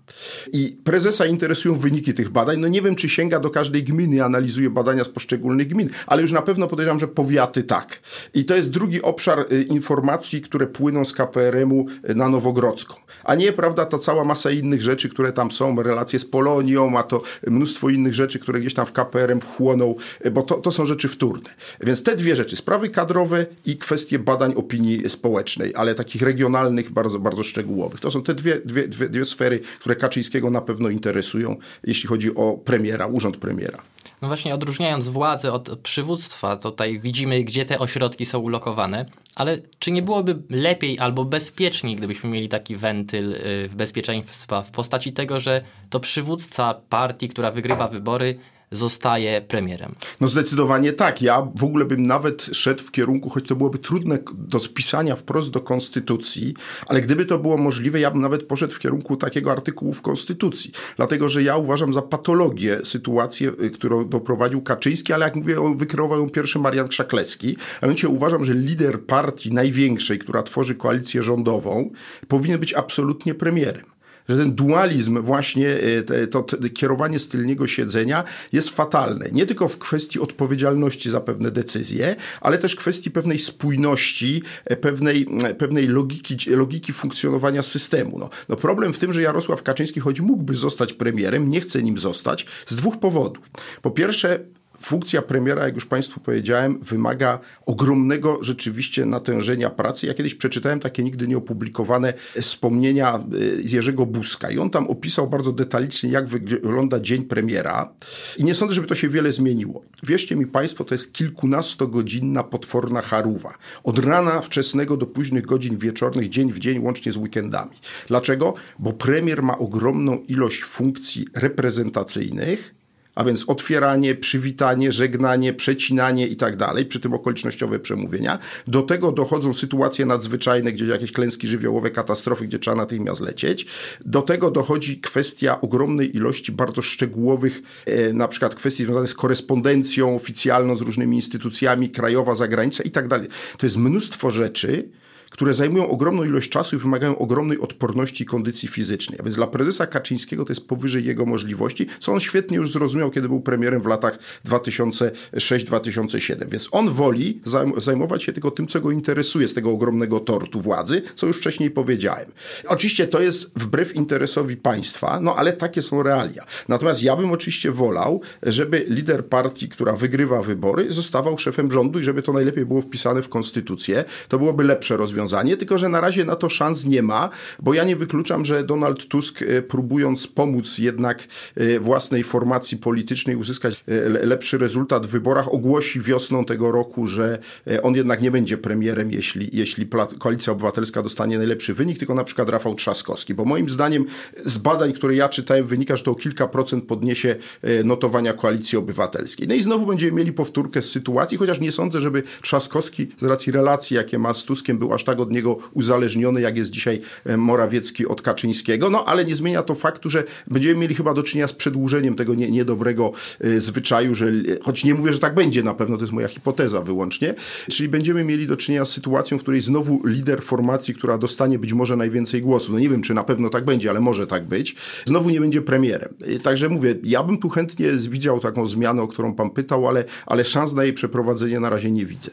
I 0.54 0.78
prezesa 0.84 1.26
interesują 1.26 1.76
wyniki 1.76 2.14
tych 2.14 2.30
badań. 2.30 2.60
No 2.60 2.68
nie 2.68 2.82
wiem, 2.82 2.96
czy 2.96 3.10
sięga 3.10 3.40
do 3.40 3.50
każdej 3.50 3.84
gminy, 3.84 4.24
analizuje 4.24 4.70
badania 4.70 5.04
z 5.04 5.10
poszczególnych 5.10 5.68
gmin, 5.68 5.90
ale 6.08 6.22
już 6.22 6.32
na 6.32 6.42
pewno 6.42 6.68
podejrzewam, 6.68 7.00
że 7.00 7.08
powiaty 7.08 7.64
tak. 7.64 8.00
I 8.34 8.46
to 8.46 8.56
jest 8.56 8.72
drugi 8.72 9.02
obszar 9.02 9.46
y, 9.52 9.64
informacji, 9.64 10.42
które 10.42 10.68
płyną 10.68 11.06
z 11.06 11.14
KPRM-u 11.14 11.86
y, 12.10 12.16
na 12.16 12.30
Nowogrodzką. 12.30 12.96
A 13.24 13.36
nie, 13.36 13.54
prawda, 13.54 13.86
ta 13.86 13.98
cała 13.98 14.24
masa 14.24 14.52
innych 14.52 14.82
rzeczy, 14.82 15.10
które 15.10 15.34
tam 15.34 15.52
są, 15.52 15.84
relacje 15.84 16.20
z 16.20 16.26
Polonią, 16.26 16.98
a 16.98 17.04
to 17.04 17.22
mnóstwo 17.48 17.90
innych 17.90 18.14
rzeczy, 18.14 18.40
które 18.40 18.60
gdzieś 18.60 18.74
tam 18.74 18.86
w 18.86 18.92
KPRM 18.92 19.42
wchłoną, 19.42 19.96
y, 20.26 20.32
bo 20.32 20.42
to, 20.42 20.56
to 20.56 20.72
są 20.72 20.86
rzeczy 20.86 21.10
wtórne. 21.10 21.50
Więc 21.82 22.04
te 22.04 22.16
dwie 22.16 22.36
rzeczy, 22.36 22.56
sprawy 22.56 22.90
kadrowe 22.90 23.46
i 23.66 23.78
kwestie 23.78 24.20
badań 24.20 24.54
opinii 24.56 25.10
społecznej, 25.10 25.76
ale 25.76 25.96
takich 25.96 26.22
regionalnych, 26.22 26.92
bardzo 26.92 27.11
bardzo, 27.20 27.42
bardzo 27.42 27.44
szczegółowych. 27.44 28.00
To 28.00 28.12
są 28.12 28.24
te 28.24 28.34
dwie, 28.34 28.62
dwie, 28.66 28.88
dwie, 28.88 29.10
dwie 29.10 29.26
sfery, 29.26 29.60
które 29.80 29.96
Kaczyńskiego 29.96 30.50
na 30.50 30.62
pewno 30.62 30.90
interesują, 30.90 31.56
jeśli 31.84 32.10
chodzi 32.10 32.36
o 32.36 32.54
premiera, 32.54 33.08
urząd 33.08 33.38
premiera. 33.38 33.82
No 34.22 34.28
właśnie, 34.28 34.54
odróżniając 34.54 35.08
władzę 35.08 35.54
od 35.54 35.80
przywództwa, 35.80 36.58
tutaj 36.58 37.00
widzimy, 37.00 37.44
gdzie 37.44 37.66
te 37.66 37.80
ośrodki 37.80 38.26
są 38.26 38.40
ulokowane, 38.40 39.06
ale 39.36 39.62
czy 39.80 39.92
nie 39.92 40.02
byłoby 40.02 40.42
lepiej 40.50 41.00
albo 41.00 41.26
bezpieczniej, 41.26 41.96
gdybyśmy 41.96 42.30
mieli 42.30 42.50
taki 42.50 42.76
wentyl 42.76 43.34
y, 43.34 43.70
w 43.70 43.76
bezpieczeństwa 43.76 44.62
w 44.62 44.72
postaci 44.72 45.14
tego, 45.14 45.40
że 45.40 45.62
to 45.90 46.00
przywódca 46.00 46.74
partii, 46.90 47.28
która 47.28 47.52
wygrywa 47.52 47.88
wybory, 47.88 48.36
zostaje 48.72 49.42
premierem. 49.42 49.96
No 50.22 50.28
zdecydowanie 50.28 50.94
tak. 50.94 51.22
Ja 51.22 51.48
w 51.56 51.64
ogóle 51.64 51.86
bym 51.86 52.04
nawet 52.04 52.50
szedł 52.52 52.84
w 52.84 52.92
kierunku, 52.92 53.30
choć 53.30 53.48
to 53.48 53.56
byłoby 53.56 53.78
trudne 53.78 54.20
do 54.34 54.60
spisania 54.60 55.16
wprost 55.16 55.52
do 55.52 55.62
konstytucji, 55.62 56.54
ale 56.88 57.02
gdyby 57.02 57.26
to 57.26 57.40
było 57.40 57.58
możliwe, 57.58 58.00
ja 58.00 58.12
bym 58.12 58.22
nawet 58.22 58.44
poszedł 58.44 58.74
w 58.74 58.80
kierunku 58.80 59.16
takiego 59.16 59.52
artykułu 59.52 59.94
w 59.94 60.02
konstytucji. 60.02 60.72
Dlatego, 60.98 61.30
że 61.30 61.44
ja 61.44 61.58
uważam 61.58 61.94
za 61.94 62.02
patologię 62.02 62.80
sytuację, 62.84 63.52
y, 63.64 63.70
którą 63.70 64.10
doprowadził 64.10 64.62
Kaczyński, 64.62 65.14
ale 65.14 65.26
jak 65.26 65.36
mówię, 65.36 65.56
wykreował 65.76 66.20
ją 66.20 66.30
pierwszy 66.30 66.60
Marian 66.60 66.88
Krzaklewski. 66.88 67.58
A 67.82 67.86
mianowicie 67.86 68.08
uważam, 68.08 68.46
że 68.46 68.54
lider 68.54 69.06
partii 69.06 69.54
największej, 69.54 70.20
która 70.20 70.44
tworzy 70.44 70.76
koalicję 70.76 71.24
rządową, 71.24 71.92
powinien 72.28 72.60
być 72.60 72.74
absolutnie 72.74 73.34
premierem 73.34 73.92
że 74.30 74.38
ten 74.38 74.56
dualizm 74.56 75.22
właśnie, 75.22 75.70
e, 75.70 76.28
to, 76.28 76.46
kierowanie 76.74 77.20
z 77.20 77.28
tylniego 77.28 77.68
siedzenia 77.68 78.24
jest 78.52 78.70
fatalne. 78.70 79.30
Nie 79.32 79.46
tylko 79.46 79.68
w 79.68 79.78
kwestii 79.78 80.20
odpowiedzialności 80.20 81.10
za 81.10 81.22
pewne 81.22 81.52
decyzje, 81.52 82.16
ale 82.42 82.58
też 82.58 82.76
kwestii 82.76 83.12
pewnej 83.12 83.40
spójności, 83.40 84.44
e, 84.66 84.76
pewnej, 84.76 85.28
e, 85.44 85.56
pewnej 85.56 85.88
logiki, 85.88 86.50
logiki 86.50 86.94
funkcjonowania 86.94 87.64
systemu. 87.64 88.20
No, 88.20 88.30
no 88.50 88.56
problem 88.56 88.94
w 88.94 89.00
tym, 89.00 89.14
że 89.14 89.22
Jarosław 89.22 89.64
Kaczyński, 89.64 90.00
choć 90.00 90.22
mógłby 90.22 90.56
zostać 90.56 90.94
premierem, 90.94 91.50
nie 91.50 91.62
chce 91.62 91.84
nim 91.84 91.98
zostać 91.98 92.46
z 92.68 92.76
dwóch 92.76 93.00
powodów. 93.00 93.50
Po 93.82 93.92
pierwsze, 93.92 94.40
funkcja 94.82 95.22
premiera, 95.22 95.66
jak 95.66 95.76
już 95.76 95.86
Państwu 95.86 96.20
powiedziałem, 96.20 96.80
wymaga 96.82 97.40
ogromnego 97.66 98.38
rzeczywiście 98.42 99.06
natężenia 99.06 99.70
pracy. 99.70 100.08
Ja 100.08 100.14
kiedyś 100.14 100.36
przeczytałem 100.36 100.80
takie 100.80 101.04
nigdy 101.04 101.28
nieopublikowane 101.28 102.14
wspomnienia 102.42 103.24
z 103.64 103.72
Jerzego 103.72 104.06
Buzka 104.06 104.52
i 104.52 104.58
on 104.58 104.70
tam 104.70 104.88
opisał 104.88 105.30
bardzo 105.30 105.52
detalicznie, 105.52 106.10
jak 106.10 106.28
wygląda 106.28 107.00
dzień 107.00 107.24
premiera 107.24 107.94
i 108.38 108.44
nie 108.44 108.56
sądzę, 108.56 108.76
żeby 108.76 108.88
to 108.88 108.96
się 108.96 109.10
wiele 109.10 109.32
zmieniło. 109.32 109.82
Wierzcie 110.04 110.36
mi 110.36 110.48
Państwo, 110.48 110.84
to 110.84 110.94
jest 110.96 111.14
kilkunastogodzinna 111.14 112.44
potworna 112.44 113.02
charuwa. 113.02 113.58
Od 113.84 114.00
rana 114.00 114.42
wczesnego 114.42 114.98
do 114.98 115.06
późnych 115.06 115.46
godzin 115.46 115.78
wieczornych, 115.78 116.30
dzień 116.30 116.52
w 116.52 116.60
dzień, 116.60 116.80
łącznie 116.80 117.12
z 117.12 117.18
weekendami. 117.18 117.76
Dlaczego? 118.08 118.54
Bo 118.80 118.94
premier 118.94 119.44
ma 119.44 119.58
ogromną 119.58 120.18
ilość 120.28 120.64
funkcji 120.64 121.28
reprezentacyjnych, 121.34 122.81
a 123.16 123.24
więc 123.24 123.50
otwieranie, 123.50 124.16
przywitanie, 124.16 124.92
żegnanie, 124.92 125.54
przecinanie 125.54 126.28
i 126.28 126.36
tak 126.36 126.56
dalej, 126.56 126.86
przy 126.86 127.00
tym 127.00 127.14
okolicznościowe 127.14 127.80
przemówienia. 127.80 128.40
Do 128.68 128.82
tego 128.82 129.12
dochodzą 129.12 129.54
sytuacje 129.54 130.06
nadzwyczajne, 130.06 130.72
gdzie 130.72 130.86
jakieś 130.86 131.12
klęski 131.12 131.48
żywiołowe, 131.48 131.92
katastrofy, 131.92 132.48
gdzie 132.48 132.60
trzeba 132.60 132.78
natychmiast 132.78 133.22
lecieć. 133.22 133.66
Do 134.06 134.22
tego 134.22 134.52
dochodzi 134.52 135.00
kwestia 135.00 135.62
ogromnej 135.62 136.16
ilości 136.16 136.52
bardzo 136.52 136.82
szczegółowych, 136.82 137.62
e, 137.86 138.14
na 138.14 138.28
przykład 138.28 138.56
kwestii 138.56 138.84
związanych 138.84 139.10
z 139.10 139.14
korespondencją 139.14 140.16
oficjalną 140.16 140.76
z 140.76 140.82
różnymi 140.82 141.16
instytucjami, 141.16 141.90
krajowa, 141.90 142.36
zagraniczna 142.36 142.86
i 142.86 142.92
tak 142.92 143.08
dalej. 143.08 143.28
To 143.58 143.66
jest 143.66 143.78
mnóstwo 143.78 144.32
rzeczy, 144.32 144.90
które 145.32 145.54
zajmują 145.54 145.90
ogromną 145.90 146.24
ilość 146.24 146.50
czasu 146.50 146.76
i 146.76 146.80
wymagają 146.80 147.18
ogromnej 147.18 147.60
odporności 147.60 148.24
i 148.24 148.26
kondycji 148.26 148.70
fizycznej. 148.70 149.20
A 149.20 149.24
więc 149.24 149.36
dla 149.36 149.48
prezesa 149.48 149.88
Kaczyńskiego 149.88 150.46
to 150.46 150.52
jest 150.52 150.68
powyżej 150.68 151.06
jego 151.06 151.26
możliwości, 151.26 151.88
co 152.00 152.14
on 152.14 152.20
świetnie 152.20 152.58
już 152.58 152.72
zrozumiał, 152.72 153.12
kiedy 153.12 153.28
był 153.28 153.42
premierem 153.42 153.82
w 153.82 153.86
latach 153.86 154.20
2006-2007. 154.46 156.50
Więc 156.50 156.70
on 156.72 156.90
woli 156.90 157.42
zajmować 157.78 158.24
się 158.24 158.34
tylko 158.34 158.52
tym, 158.52 158.68
co 158.68 158.82
go 158.82 158.92
interesuje 158.92 159.48
z 159.48 159.54
tego 159.54 159.72
ogromnego 159.72 160.20
tortu 160.20 160.62
władzy, 160.62 161.02
co 161.16 161.28
już 161.28 161.38
wcześniej 161.38 161.72
powiedziałem. 161.72 162.32
Oczywiście 162.68 163.08
to 163.08 163.22
jest 163.22 163.52
wbrew 163.56 163.96
interesowi 163.96 164.58
państwa, 164.58 165.20
no 165.20 165.36
ale 165.36 165.54
takie 165.54 165.82
są 165.82 166.04
realia. 166.04 166.46
Natomiast 166.70 167.04
ja 167.04 167.16
bym 167.16 167.32
oczywiście 167.32 167.72
wolał, 167.72 168.22
żeby 168.44 168.86
lider 168.88 169.26
partii, 169.26 169.70
która 169.70 169.94
wygrywa 169.94 170.42
wybory, 170.42 170.94
zostawał 170.94 171.38
szefem 171.38 171.72
rządu 171.72 172.00
i 172.00 172.04
żeby 172.04 172.22
to 172.22 172.34
najlepiej 172.34 172.66
było 172.66 172.82
wpisane 172.82 173.22
w 173.22 173.30
konstytucję. 173.30 174.06
To 174.28 174.40
byłoby 174.40 174.64
lepsze 174.64 174.98
rozwiązanie 174.98 175.21
rozwiązanie, 175.22 175.58
tylko 175.58 175.78
że 175.78 175.90
na 175.90 176.02
razie 176.02 176.26
na 176.26 176.36
to 176.36 176.50
szans 176.50 176.86
nie 176.86 177.02
ma, 177.02 177.30
bo 177.60 177.74
ja 177.74 177.84
nie 177.84 177.96
wykluczam, 177.96 178.46
że 178.46 178.64
Donald 178.64 179.08
Tusk 179.08 179.42
e, 179.42 179.62
próbując 179.62 180.28
pomóc 180.28 180.78
jednak 180.78 181.28
e, 181.56 181.80
własnej 181.80 182.24
formacji 182.24 182.78
politycznej 182.78 183.36
uzyskać 183.36 183.84
e, 183.88 184.10
lepszy 184.10 184.58
rezultat 184.58 185.06
w 185.06 185.10
wyborach, 185.10 185.54
ogłosi 185.54 186.02
wiosną 186.02 186.46
tego 186.46 186.72
roku, 186.72 187.08
że 187.08 187.40
on 187.84 187.96
jednak 187.96 188.22
nie 188.22 188.32
będzie 188.32 188.58
premierem, 188.58 189.12
jeśli, 189.12 189.50
jeśli 189.54 189.88
Koalicja 190.20 190.54
Obywatelska 190.54 191.04
dostanie 191.04 191.38
najlepszy 191.38 191.74
wynik, 191.74 192.00
tylko 192.00 192.14
na 192.14 192.24
przykład 192.24 192.50
Rafał 192.50 192.76
Trzaskowski, 192.76 193.34
bo 193.34 193.46
moim 193.46 193.70
zdaniem 193.70 194.06
z 194.46 194.58
badań, 194.58 194.94
które 194.94 195.16
ja 195.16 195.30
czytałem, 195.30 195.66
wynika, 195.68 195.96
że 195.96 196.04
to 196.04 196.12
o 196.12 196.16
kilka 196.16 196.48
procent 196.48 196.86
podniesie 196.86 197.36
notowania 197.84 198.34
Koalicji 198.34 198.78
Obywatelskiej. 198.78 199.48
No 199.48 199.56
i 199.56 199.62
znowu 199.62 199.86
będziemy 199.86 200.12
mieli 200.12 200.34
powtórkę 200.34 200.82
z 200.82 200.90
sytuacji, 200.90 201.38
chociaż 201.38 201.60
nie 201.60 201.72
sądzę, 201.72 202.02
żeby 202.02 202.24
Trzaskowski 202.42 203.08
z 203.22 203.24
racji 203.24 203.52
relacji, 203.52 203.96
jakie 203.96 204.20
ma 204.20 204.34
z 204.34 204.44
Tuskiem, 204.44 204.78
był 204.78 204.94
aż 204.94 205.04
tak 205.04 205.11
od 205.20 205.32
niego 205.32 205.58
uzależniony, 205.74 206.42
jak 206.42 206.58
jest 206.58 206.72
dzisiaj 206.72 207.02
Morawiecki 207.38 208.08
od 208.08 208.22
Kaczyńskiego, 208.22 208.90
no 208.90 209.06
ale 209.06 209.26
nie 209.26 209.36
zmienia 209.36 209.64
to 209.64 209.76
faktu, 209.76 210.10
że 210.10 210.24
będziemy 210.48 210.76
mieli 210.76 210.96
chyba 210.96 211.14
do 211.14 211.24
czynienia 211.24 211.48
z 211.48 211.54
przedłużeniem 211.54 212.16
tego 212.16 212.36
nie, 212.36 212.52
niedobrego 212.52 213.12
y, 213.46 213.62
zwyczaju, 213.62 214.16
że 214.16 214.32
choć 214.64 214.84
nie 214.84 214.94
mówię, 214.94 215.14
że 215.14 215.20
tak 215.20 215.36
będzie 215.36 215.64
na 215.64 215.74
pewno, 215.74 215.98
to 215.98 216.04
jest 216.04 216.14
moja 216.14 216.28
hipoteza 216.28 216.82
wyłącznie, 216.82 217.36
czyli 217.70 217.90
będziemy 217.90 218.24
mieli 218.24 218.48
do 218.48 218.58
czynienia 218.58 218.86
z 218.86 218.92
sytuacją, 218.92 219.38
w 219.38 219.42
której 219.42 219.62
znowu 219.62 220.02
lider 220.06 220.42
formacji, 220.42 220.94
która 220.94 221.18
dostanie 221.18 221.60
być 221.60 221.74
może 221.74 221.96
najwięcej 221.96 222.42
głosów, 222.42 222.74
no 222.74 222.80
nie 222.80 222.90
wiem, 222.90 223.02
czy 223.02 223.14
na 223.14 223.24
pewno 223.24 223.50
tak 223.50 223.66
będzie, 223.66 223.90
ale 223.90 224.00
może 224.00 224.28
tak 224.28 224.46
być, 224.46 224.76
znowu 225.06 225.30
nie 225.30 225.40
będzie 225.40 225.62
premierem. 225.62 226.14
Także 226.44 226.70
mówię, 226.70 226.96
ja 227.04 227.24
bym 227.24 227.38
tu 227.38 227.50
chętnie 227.50 227.92
widział 227.92 228.40
taką 228.40 228.68
zmianę, 228.68 229.02
o 229.02 229.08
którą 229.08 229.36
pan 229.36 229.50
pytał, 229.50 229.88
ale, 229.88 230.04
ale 230.26 230.46
szans 230.46 230.74
na 230.74 230.84
jej 230.84 230.94
przeprowadzenie 230.94 231.60
na 231.60 231.70
razie 231.70 231.92
nie 231.92 232.06
widzę. 232.06 232.32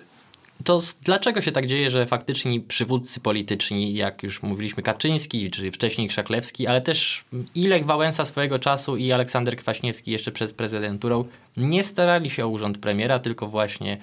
To 0.64 0.80
dlaczego 1.02 1.42
się 1.42 1.52
tak 1.52 1.66
dzieje, 1.66 1.90
że 1.90 2.06
faktycznie 2.06 2.60
przywódcy 2.60 3.20
polityczni, 3.20 3.94
jak 3.94 4.22
już 4.22 4.42
mówiliśmy 4.42 4.82
Kaczyński, 4.82 5.50
czy 5.50 5.70
wcześniej 5.72 6.08
Krzaklewski, 6.08 6.66
ale 6.66 6.80
też 6.80 7.24
Ilek 7.54 7.84
Wałęsa 7.84 8.24
swojego 8.24 8.58
czasu 8.58 8.96
i 8.96 9.12
Aleksander 9.12 9.56
Kwaśniewski 9.56 10.10
jeszcze 10.10 10.32
przed 10.32 10.52
prezydenturą, 10.52 11.24
nie 11.56 11.84
starali 11.84 12.30
się 12.30 12.44
o 12.44 12.48
urząd 12.48 12.78
premiera, 12.78 13.18
tylko 13.18 13.48
właśnie 13.48 13.98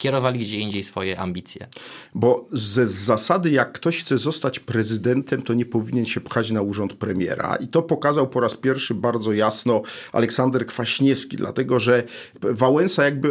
kierowali 0.00 0.40
gdzie 0.40 0.58
indziej 0.58 0.82
swoje 0.82 1.18
ambicje. 1.18 1.66
Bo 2.14 2.46
ze 2.52 2.88
zasady, 2.88 3.50
jak 3.50 3.72
ktoś 3.72 4.00
chce 4.00 4.18
zostać 4.18 4.60
prezydentem, 4.60 5.42
to 5.42 5.54
nie 5.54 5.66
powinien 5.66 6.06
się 6.06 6.20
pchać 6.20 6.50
na 6.50 6.62
urząd 6.62 6.94
premiera. 6.94 7.56
I 7.56 7.68
to 7.68 7.82
pokazał 7.82 8.28
po 8.28 8.40
raz 8.40 8.54
pierwszy 8.54 8.94
bardzo 8.94 9.32
jasno 9.32 9.82
Aleksander 10.12 10.66
Kwaśniewski, 10.66 11.36
dlatego 11.36 11.80
że 11.80 12.02
Wałęsa 12.40 13.04
jakby, 13.04 13.28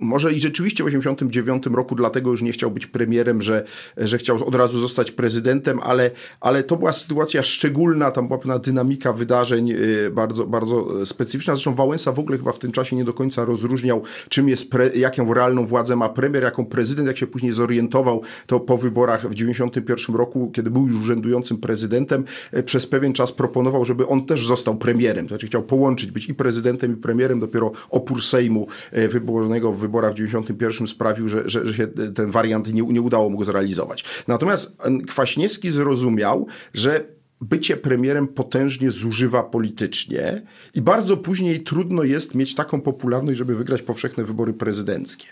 może 0.00 0.32
i 0.32 0.40
rzeczywiście 0.40 0.84
w 0.84 0.86
1989 0.86 1.76
roku 1.76 1.94
dlatego 1.94 2.30
już 2.30 2.42
nie 2.42 2.52
chciał 2.52 2.70
być 2.70 2.86
premierem, 2.86 3.42
że, 3.42 3.64
że 3.96 4.18
chciał 4.18 4.44
od 4.44 4.54
razu 4.54 4.80
zostać 4.80 5.10
prezydentem, 5.10 5.80
ale, 5.82 6.10
ale 6.40 6.62
to 6.62 6.76
była 6.76 6.92
sytuacja 6.92 7.42
szczególna, 7.42 8.10
tam 8.10 8.26
była 8.26 8.38
pewna 8.38 8.58
dynamika 8.58 9.12
wydarzeń 9.12 9.70
y, 9.70 10.10
bardzo, 10.10 10.46
bardzo 10.46 11.06
specyficzna. 11.06 11.54
Zresztą 11.54 11.74
Wałęsa 11.74 12.12
w 12.12 12.18
ogóle 12.18 12.38
chyba 12.38 12.52
w 12.52 12.58
tym 12.58 12.72
czasie 12.72 12.96
nie 12.96 13.04
do 13.04 13.14
końca 13.14 13.44
rozróżniał, 13.44 14.02
czym 14.28 14.48
jest, 14.48 14.70
pre, 14.70 14.88
jaką 14.88 15.34
realną 15.34 15.66
władzę 15.66 15.77
władzę 15.78 15.96
ma 15.96 16.08
premier, 16.08 16.42
jaką 16.42 16.66
prezydent, 16.66 17.08
jak 17.08 17.16
się 17.16 17.26
później 17.26 17.52
zorientował, 17.52 18.22
to 18.46 18.60
po 18.60 18.78
wyborach 18.78 19.28
w 19.30 19.34
91 19.34 20.16
roku, 20.16 20.50
kiedy 20.54 20.70
był 20.70 20.86
już 20.86 20.96
urzędującym 20.96 21.58
prezydentem, 21.58 22.24
e, 22.52 22.62
przez 22.62 22.86
pewien 22.86 23.12
czas 23.12 23.32
proponował, 23.32 23.84
żeby 23.84 24.06
on 24.06 24.26
też 24.26 24.46
został 24.46 24.76
premierem. 24.76 25.26
To 25.26 25.28
znaczy 25.28 25.46
chciał 25.46 25.62
połączyć, 25.62 26.10
być 26.10 26.28
i 26.28 26.34
prezydentem, 26.34 26.92
i 26.92 26.96
premierem. 26.96 27.40
Dopiero 27.40 27.72
opór 27.90 28.22
Sejmu 28.22 28.66
e, 28.92 29.08
wybornego 29.08 29.72
w 29.72 29.78
wyborach 29.78 30.12
w 30.12 30.16
91 30.16 30.86
sprawił, 30.86 31.28
że, 31.28 31.48
że, 31.48 31.66
że 31.66 31.74
się 31.74 31.86
ten 32.14 32.30
wariant 32.30 32.74
nie, 32.74 32.82
nie 32.82 33.02
udało 33.02 33.30
mu 33.30 33.38
go 33.38 33.44
zrealizować. 33.44 34.04
Natomiast 34.28 34.76
Kwaśniewski 35.06 35.70
zrozumiał, 35.70 36.46
że 36.74 37.17
bycie 37.40 37.76
premierem 37.76 38.28
potężnie 38.28 38.90
zużywa 38.90 39.42
politycznie 39.42 40.42
i 40.74 40.82
bardzo 40.82 41.16
później 41.16 41.60
trudno 41.60 42.02
jest 42.02 42.34
mieć 42.34 42.54
taką 42.54 42.80
popularność, 42.80 43.38
żeby 43.38 43.56
wygrać 43.56 43.82
powszechne 43.82 44.24
wybory 44.24 44.52
prezydenckie. 44.52 45.26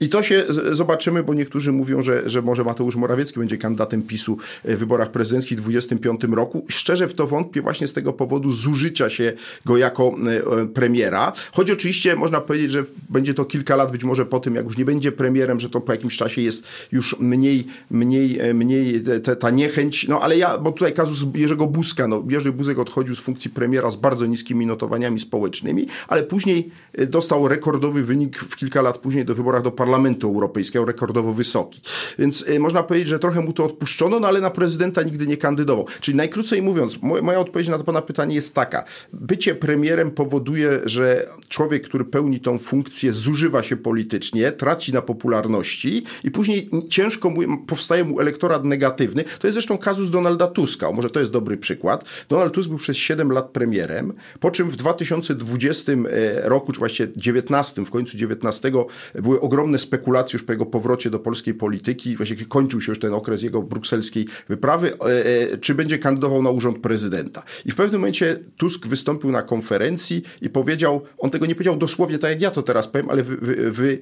I 0.00 0.08
to 0.08 0.22
się 0.22 0.44
zobaczymy, 0.72 1.22
bo 1.22 1.34
niektórzy 1.34 1.72
mówią, 1.72 2.02
że, 2.02 2.30
że 2.30 2.42
może 2.42 2.64
Mateusz 2.64 2.96
Morawiecki 2.96 3.38
będzie 3.38 3.58
kandydatem 3.58 4.02
PiSu 4.02 4.38
w 4.64 4.76
wyborach 4.76 5.10
prezydenckich 5.10 5.58
w 5.58 5.62
2025 5.62 6.36
roku. 6.36 6.66
Szczerze 6.68 7.08
w 7.08 7.14
to 7.14 7.26
wątpię 7.26 7.62
właśnie 7.62 7.88
z 7.88 7.92
tego 7.92 8.12
powodu 8.12 8.52
zużycia 8.52 9.10
się 9.10 9.32
go 9.64 9.76
jako 9.76 10.16
e, 10.62 10.66
premiera. 10.66 11.32
Choć 11.52 11.70
oczywiście 11.70 12.16
można 12.16 12.40
powiedzieć, 12.40 12.70
że 12.70 12.84
będzie 13.08 13.34
to 13.34 13.44
kilka 13.44 13.76
lat 13.76 13.92
być 13.92 14.04
może 14.04 14.26
po 14.26 14.40
tym, 14.40 14.54
jak 14.54 14.64
już 14.64 14.78
nie 14.78 14.84
będzie 14.84 15.12
premierem, 15.12 15.60
że 15.60 15.70
to 15.70 15.80
po 15.80 15.92
jakimś 15.92 16.16
czasie 16.16 16.42
jest 16.42 16.66
już 16.92 17.16
mniej, 17.20 17.66
mniej, 17.90 18.40
e, 18.40 18.54
mniej 18.54 19.00
te, 19.22 19.36
ta 19.36 19.50
niechęć. 19.50 20.08
No 20.08 20.20
ale 20.20 20.38
ja, 20.38 20.58
bo 20.58 20.72
tutaj 20.72 20.92
kazus 20.92 21.24
Jerzego 21.46 21.66
Buzka. 21.66 22.08
No, 22.08 22.24
Jerzy 22.28 22.52
Buzek 22.52 22.78
odchodził 22.78 23.14
z 23.14 23.18
funkcji 23.18 23.50
premiera 23.50 23.90
z 23.90 23.96
bardzo 23.96 24.26
niskimi 24.26 24.66
notowaniami 24.66 25.18
społecznymi, 25.18 25.86
ale 26.08 26.22
później 26.22 26.70
e, 26.92 27.06
dostał 27.06 27.48
rekordowy 27.48 28.02
wynik 28.02 28.38
w 28.38 28.56
kilka 28.56 28.82
lat 28.82 28.98
później 28.98 29.24
do 29.24 29.34
wyborach 29.34 29.62
do 29.62 29.70
Parlamentu 29.70 30.28
Europejskiego, 30.28 30.84
rekordowo 30.84 31.32
wysoki. 31.32 31.80
Więc 32.18 32.44
y, 32.48 32.60
można 32.60 32.82
powiedzieć, 32.82 33.08
że 33.08 33.18
trochę 33.18 33.40
mu 33.40 33.52
to 33.52 33.64
odpuszczono, 33.64 34.20
no 34.20 34.28
ale 34.28 34.40
na 34.40 34.50
prezydenta 34.50 35.02
nigdy 35.02 35.26
nie 35.26 35.36
kandydował. 35.36 35.86
Czyli 36.00 36.16
najkrócej 36.16 36.62
mówiąc, 36.62 37.02
moja 37.02 37.38
odpowiedź 37.38 37.68
na 37.68 37.78
to 37.78 37.84
pana 37.84 38.02
pytanie 38.02 38.34
jest 38.34 38.54
taka. 38.54 38.84
Bycie 39.12 39.54
premierem 39.54 40.10
powoduje, 40.10 40.80
że 40.84 41.28
człowiek, 41.48 41.84
który 41.84 42.04
pełni 42.04 42.40
tą 42.40 42.58
funkcję, 42.58 43.12
zużywa 43.12 43.62
się 43.62 43.76
politycznie, 43.76 44.52
traci 44.52 44.92
na 44.92 45.02
popularności 45.02 46.04
i 46.24 46.30
później 46.30 46.70
ciężko 46.88 47.30
mu, 47.30 47.58
powstaje 47.66 48.04
mu 48.04 48.20
elektorat 48.20 48.64
negatywny. 48.64 49.24
To 49.24 49.46
jest 49.46 49.54
zresztą 49.54 49.78
kazus 49.78 50.10
Donalda 50.10 50.46
Tuska. 50.46 50.92
Może 50.92 51.10
to 51.10 51.20
jest 51.20 51.32
dobry 51.36 51.56
przykład. 51.56 52.04
Donald 52.28 52.54
Tusk 52.54 52.68
był 52.68 52.78
przez 52.78 52.96
7 52.96 53.32
lat 53.32 53.50
premierem, 53.50 54.12
po 54.40 54.50
czym 54.50 54.70
w 54.70 54.76
2020 54.76 55.92
e, 55.92 56.48
roku, 56.48 56.72
czy 56.72 56.78
właściwie 56.78 57.12
19, 57.16 57.84
w 57.84 57.90
końcu 57.90 58.16
19, 58.16 58.72
były 59.14 59.40
ogromne 59.40 59.78
spekulacje 59.78 60.36
już 60.36 60.42
po 60.42 60.52
jego 60.52 60.66
powrocie 60.66 61.10
do 61.10 61.18
polskiej 61.18 61.54
polityki. 61.54 62.16
Właściwie 62.16 62.46
kończył 62.46 62.80
się 62.80 62.92
już 62.92 63.00
ten 63.00 63.14
okres 63.14 63.42
jego 63.42 63.62
brukselskiej 63.62 64.26
wyprawy, 64.48 64.92
e, 64.92 65.26
e, 65.52 65.58
czy 65.58 65.74
będzie 65.74 65.98
kandydował 65.98 66.42
na 66.42 66.50
urząd 66.50 66.78
prezydenta. 66.78 67.42
I 67.64 67.70
w 67.70 67.74
pewnym 67.74 68.00
momencie 68.00 68.38
Tusk 68.56 68.86
wystąpił 68.86 69.30
na 69.30 69.42
konferencji 69.42 70.22
i 70.42 70.50
powiedział, 70.50 71.02
on 71.18 71.30
tego 71.30 71.46
nie 71.46 71.54
powiedział 71.54 71.76
dosłownie 71.76 72.18
tak 72.18 72.30
jak 72.30 72.40
ja 72.40 72.50
to 72.50 72.62
teraz 72.62 72.88
powiem, 72.88 73.10
ale 73.10 73.22
wy, 73.22 73.36
wy, 73.70 74.00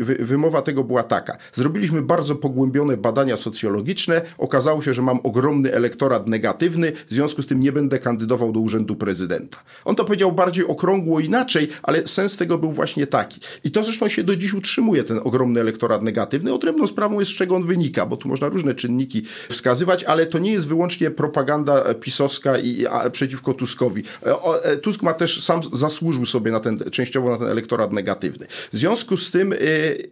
wy, 0.00 0.14
wymowa 0.20 0.62
tego 0.62 0.84
była 0.84 1.02
taka. 1.02 1.36
Zrobiliśmy 1.52 2.02
bardzo 2.02 2.34
pogłębione 2.34 2.96
badania 2.96 3.36
socjologiczne, 3.36 4.22
okazało 4.38 4.82
się, 4.82 4.94
że 4.94 5.02
mam 5.02 5.18
ogromny 5.22 5.74
elektorat 5.74 6.26
negatywny, 6.36 6.92
w 7.10 7.14
związku 7.14 7.42
z 7.42 7.46
tym 7.46 7.60
nie 7.60 7.72
będę 7.72 7.98
kandydował 7.98 8.52
do 8.52 8.60
urzędu 8.60 8.96
prezydenta. 8.96 9.58
On 9.84 9.94
to 9.96 10.04
powiedział 10.04 10.32
bardziej 10.32 10.66
okrągło 10.66 11.20
inaczej, 11.20 11.68
ale 11.82 12.06
sens 12.06 12.36
tego 12.36 12.58
był 12.58 12.72
właśnie 12.72 13.06
taki. 13.06 13.40
I 13.64 13.70
to 13.70 13.84
zresztą 13.84 14.08
się 14.08 14.24
do 14.24 14.36
dziś 14.36 14.54
utrzymuje, 14.54 15.04
ten 15.04 15.20
ogromny 15.24 15.60
elektorat 15.60 16.02
negatywny. 16.02 16.54
Odrębną 16.54 16.86
sprawą 16.86 17.20
jest, 17.20 17.30
z 17.30 17.34
czego 17.34 17.56
on 17.56 17.62
wynika, 17.62 18.06
bo 18.06 18.16
tu 18.16 18.28
można 18.28 18.48
różne 18.48 18.74
czynniki 18.74 19.22
wskazywać, 19.48 20.04
ale 20.04 20.26
to 20.26 20.38
nie 20.38 20.52
jest 20.52 20.66
wyłącznie 20.66 21.10
propaganda 21.10 21.94
pisowska 21.94 22.58
i 22.58 22.86
a, 22.86 23.10
przeciwko 23.10 23.54
Tuskowi. 23.54 24.02
E, 24.26 24.62
e, 24.62 24.76
Tusk 24.76 25.02
ma 25.02 25.14
też 25.14 25.42
sam 25.42 25.60
zasłużył 25.72 26.26
sobie 26.26 26.50
na 26.50 26.60
ten, 26.60 26.78
częściowo 26.90 27.30
na 27.30 27.38
ten 27.38 27.48
elektorat 27.48 27.92
negatywny. 27.92 28.46
W 28.72 28.78
związku 28.78 29.16
z 29.16 29.30
tym 29.30 29.52
y, 29.52 29.58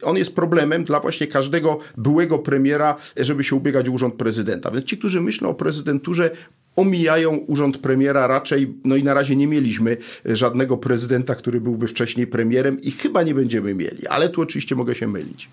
on 0.03 0.17
jest 0.17 0.35
problemem 0.35 0.85
dla 0.85 1.01
właśnie 1.01 1.27
każdego 1.27 1.79
byłego 1.97 2.39
premiera, 2.39 2.97
żeby 3.17 3.45
się 3.45 3.57
ubiegać 3.57 3.89
o 3.89 3.93
urząd 3.93 4.15
prezydenta. 4.15 4.71
Więc 4.71 4.85
ci, 4.85 4.99
którzy 4.99 5.21
myślą 5.21 5.49
o 5.49 5.55
prezydenturze, 5.55 6.14
omijają 6.77 7.37
urząd 7.37 7.79
premiera 7.79 8.27
raczej, 8.27 8.75
no 8.85 8.97
i 8.97 9.05
na 9.05 9.15
razie 9.15 9.37
nie 9.37 9.47
mieliśmy 9.47 9.97
żadnego 10.25 10.77
prezydenta, 10.77 11.35
który 11.35 11.61
byłby 11.61 11.89
wcześniej 11.89 12.27
premierem 12.27 12.81
i 12.81 12.91
chyba 12.91 13.23
nie 13.23 13.35
będziemy 13.35 13.75
mieli, 13.75 14.07
ale 14.07 14.29
tu 14.29 14.41
oczywiście 14.41 14.75
mogę 14.75 14.95
się 14.95 15.09
mylić. 15.09 15.49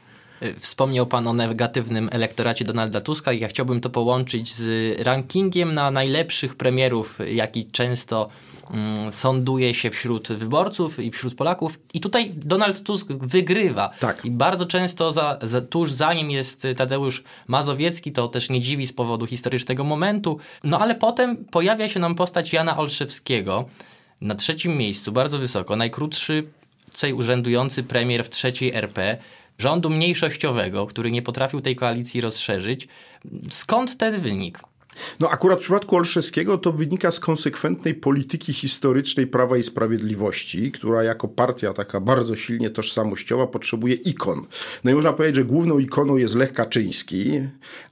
Wspomniał 0.59 1.07
Pan 1.07 1.27
o 1.27 1.33
negatywnym 1.33 2.09
elektoracie 2.11 2.65
Donalda 2.65 3.01
Tuska 3.01 3.33
i 3.33 3.39
ja 3.39 3.47
chciałbym 3.47 3.81
to 3.81 3.89
połączyć 3.89 4.53
z 4.53 4.99
rankingiem 5.01 5.73
na 5.73 5.91
najlepszych 5.91 6.55
premierów, 6.55 7.19
jaki 7.27 7.65
często 7.65 8.29
mm, 8.71 9.11
sąduje 9.11 9.73
się 9.73 9.89
wśród 9.89 10.27
wyborców 10.27 10.99
i 10.99 11.11
wśród 11.11 11.35
Polaków. 11.35 11.79
I 11.93 12.01
tutaj 12.01 12.31
Donald 12.35 12.83
Tusk 12.83 13.07
wygrywa. 13.07 13.89
Tak. 13.99 14.25
I 14.25 14.31
bardzo 14.31 14.65
często 14.65 15.11
za, 15.11 15.39
za, 15.41 15.61
tuż 15.61 15.91
za 15.91 16.13
nim 16.13 16.31
jest 16.31 16.67
Tadeusz 16.77 17.23
Mazowiecki, 17.47 18.11
to 18.11 18.27
też 18.27 18.49
nie 18.49 18.61
dziwi 18.61 18.87
z 18.87 18.93
powodu 18.93 19.25
historycznego 19.25 19.83
momentu. 19.83 20.37
No 20.63 20.79
ale 20.79 20.95
potem 20.95 21.45
pojawia 21.45 21.89
się 21.89 21.99
nam 21.99 22.15
postać 22.15 22.53
Jana 22.53 22.77
Olszewskiego 22.77 23.65
na 24.21 24.35
trzecim 24.35 24.77
miejscu, 24.77 25.11
bardzo 25.11 25.39
wysoko, 25.39 25.75
najkrótszy 25.75 26.43
urzędujący 27.13 27.83
premier 27.83 28.25
w 28.25 28.29
trzeciej 28.29 28.73
RP 28.73 29.17
rządu 29.61 29.89
mniejszościowego, 29.89 30.87
który 30.87 31.11
nie 31.11 31.21
potrafił 31.21 31.61
tej 31.61 31.75
koalicji 31.75 32.21
rozszerzyć. 32.21 32.87
Skąd 33.49 33.97
ten 33.97 34.19
wynik? 34.19 34.59
No 35.19 35.29
akurat 35.29 35.59
w 35.59 35.61
przypadku 35.61 35.95
Olszewskiego 35.95 36.57
to 36.57 36.71
wynika 36.71 37.11
z 37.11 37.19
konsekwentnej 37.19 37.93
polityki 37.93 38.53
historycznej 38.53 39.27
Prawa 39.27 39.57
i 39.57 39.63
Sprawiedliwości, 39.63 40.71
która 40.71 41.03
jako 41.03 41.27
partia 41.27 41.73
taka 41.73 41.99
bardzo 41.99 42.35
silnie 42.35 42.69
tożsamościowa 42.69 43.47
potrzebuje 43.47 43.95
ikon. 43.95 44.45
No 44.83 44.91
i 44.91 44.93
można 44.93 45.13
powiedzieć, 45.13 45.35
że 45.35 45.45
główną 45.45 45.79
ikoną 45.79 46.17
jest 46.17 46.35
Lech 46.35 46.53
Kaczyński, 46.53 47.41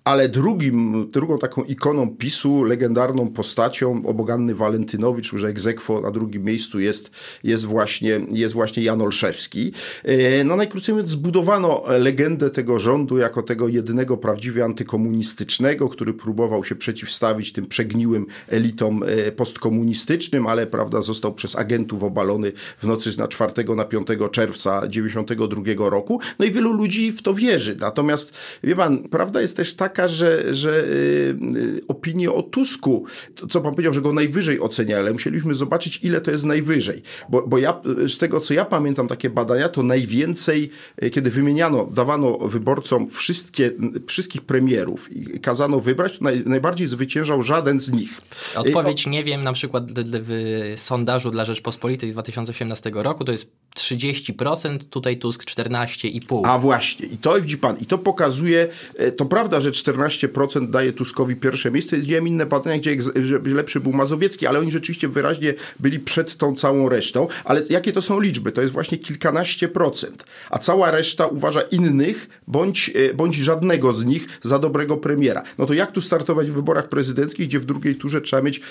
ale 0.10 0.30
drugim, 0.30 1.10
drugą 1.12 1.38
taką 1.38 1.64
ikoną 1.64 2.10
PiSu, 2.10 2.64
legendarną 2.64 3.28
postacią, 3.28 4.02
oboganny 4.06 4.56
Walentynowicz, 4.56 5.32
że 5.36 5.48
egzekwo 5.48 6.02
na 6.02 6.12
drugim 6.12 6.44
miejscu 6.44 6.80
jest, 6.80 7.12
jest, 7.44 7.66
właśnie, 7.66 8.22
jest 8.32 8.54
właśnie 8.54 8.84
Jan 8.84 9.02
Olszewski. 9.02 9.72
E, 10.04 10.44
no 10.44 10.56
najkrócej 10.56 10.94
mówiąc, 10.94 11.12
zbudowano 11.12 11.84
legendę 11.88 12.50
tego 12.50 12.80
rządu 12.80 13.18
jako 13.18 13.42
tego 13.42 13.68
jedynego 13.68 14.18
prawdziwie 14.18 14.66
antykomunistycznego, 14.66 15.90
który 15.90 16.14
próbował 16.14 16.64
się 16.64 16.76
przeciwstawić 16.76 17.54
tym 17.54 17.66
przegniłym 17.66 18.26
elitom 18.48 19.04
e, 19.04 19.32
postkomunistycznym, 19.32 20.48
ale 20.48 20.68
prawda, 20.68 21.02
został 21.02 21.34
przez 21.34 21.56
agentów 21.56 22.04
obalony 22.04 22.52
w 22.78 22.84
nocy 22.84 23.18
na 23.18 23.28
4 23.28 23.54
na 23.76 23.86
5 23.86 24.08
czerwca 24.32 24.88
92 24.88 25.90
roku. 25.90 26.20
No 26.40 26.46
i 26.46 26.52
wielu 26.52 26.74
ludzi 26.74 27.12
w 27.12 27.22
to 27.22 27.34
wierzy. 27.34 27.78
Natomiast 27.80 28.34
wie 28.64 28.76
pan, 28.76 29.10
prawda 29.10 29.42
jest 29.42 29.58
też 29.58 29.74
taka, 29.74 29.99
że, 30.08 30.56
że 30.56 30.88
yy, 30.90 31.82
opinie 31.88 32.32
o 32.32 32.44
Tusku, 32.44 33.06
to, 33.36 33.48
co 33.48 33.62
pan 33.62 33.72
powiedział, 33.72 33.94
że 33.94 34.02
go 34.02 34.14
najwyżej 34.14 34.60
ocenia, 34.60 34.98
ale 34.98 35.14
musieliśmy 35.14 35.56
zobaczyć, 35.56 36.00
ile 36.04 36.22
to 36.22 36.32
jest 36.32 36.46
najwyżej. 36.46 37.02
Bo, 37.30 37.48
bo 37.48 37.58
ja, 37.58 37.82
z 38.08 38.18
tego 38.18 38.40
co 38.40 38.54
ja 38.54 38.66
pamiętam, 38.66 39.08
takie 39.08 39.30
badania, 39.30 39.70
to 39.70 39.84
najwięcej, 39.84 40.70
kiedy 41.12 41.32
wymieniano, 41.32 41.86
dawano 41.86 42.38
wyborcom 42.38 43.08
wszystkie, 43.08 43.72
wszystkich 44.08 44.42
premierów 44.42 45.12
i 45.12 45.40
kazano 45.40 45.80
wybrać, 45.80 46.18
to 46.18 46.24
naj, 46.24 46.44
najbardziej 46.46 46.88
zwyciężał 46.88 47.44
żaden 47.44 47.80
z 47.80 47.92
nich. 47.92 48.22
Odpowiedź 48.56 49.08
nie 49.08 49.24
wiem, 49.24 49.44
na 49.44 49.54
przykład 49.54 49.84
w 50.06 50.74
sondażu 50.78 51.32
dla 51.32 51.46
Rzeczpospolitej 51.46 52.12
z 52.12 52.14
2018 52.14 52.92
roku 52.94 53.26
to 53.26 53.32
jest 53.32 53.48
30%, 53.78 54.78
tutaj 54.90 55.18
Tusk 55.18 55.44
14,5%. 55.44 56.42
A 56.46 56.60
właśnie, 56.60 57.08
i 57.08 57.18
to 57.18 57.42
widzi 57.42 57.58
pan, 57.58 57.78
i 57.78 57.86
to 57.86 57.98
pokazuje, 57.98 58.68
to 59.18 59.26
prawda, 59.26 59.62
że 59.62 59.72
14% 59.72 59.89
daje 60.70 60.94
Tuskowi 60.94 61.36
pierwsze 61.36 61.72
miejsce. 61.72 61.98
Widziałem 61.98 62.28
inne 62.28 62.46
badania, 62.46 62.78
gdzie 62.78 62.96
lepszy 63.46 63.80
był 63.80 63.94
Mazowiecki, 63.94 64.48
ale 64.48 64.60
oni 64.60 64.72
rzeczywiście 64.72 65.08
wyraźnie 65.08 65.54
byli 65.80 66.00
przed 66.00 66.38
tą 66.38 66.56
całą 66.56 66.90
resztą. 66.90 67.28
Ale 67.44 67.62
jakie 67.70 67.94
to 67.94 68.02
są 68.02 68.20
liczby? 68.20 68.52
To 68.52 68.62
jest 68.62 68.74
właśnie 68.74 68.98
kilkanaście 68.98 69.68
procent, 69.68 70.24
a 70.50 70.60
cała 70.60 70.92
reszta 70.92 71.28
uważa 71.28 71.62
innych, 71.62 72.42
bądź, 72.48 72.92
bądź 73.16 73.36
żadnego 73.36 73.94
z 73.94 74.06
nich 74.06 74.28
za 74.42 74.60
dobrego 74.60 74.98
premiera. 74.98 75.44
No 75.58 75.66
to 75.66 75.74
jak 75.74 75.92
tu 75.92 76.02
startować 76.02 76.52
w 76.52 76.54
wyborach 76.54 76.90
prezydenckich, 76.90 77.48
gdzie 77.48 77.60
w 77.60 77.66
drugiej 77.66 77.96
turze 77.96 78.22
trzeba 78.22 78.42
mieć 78.42 78.62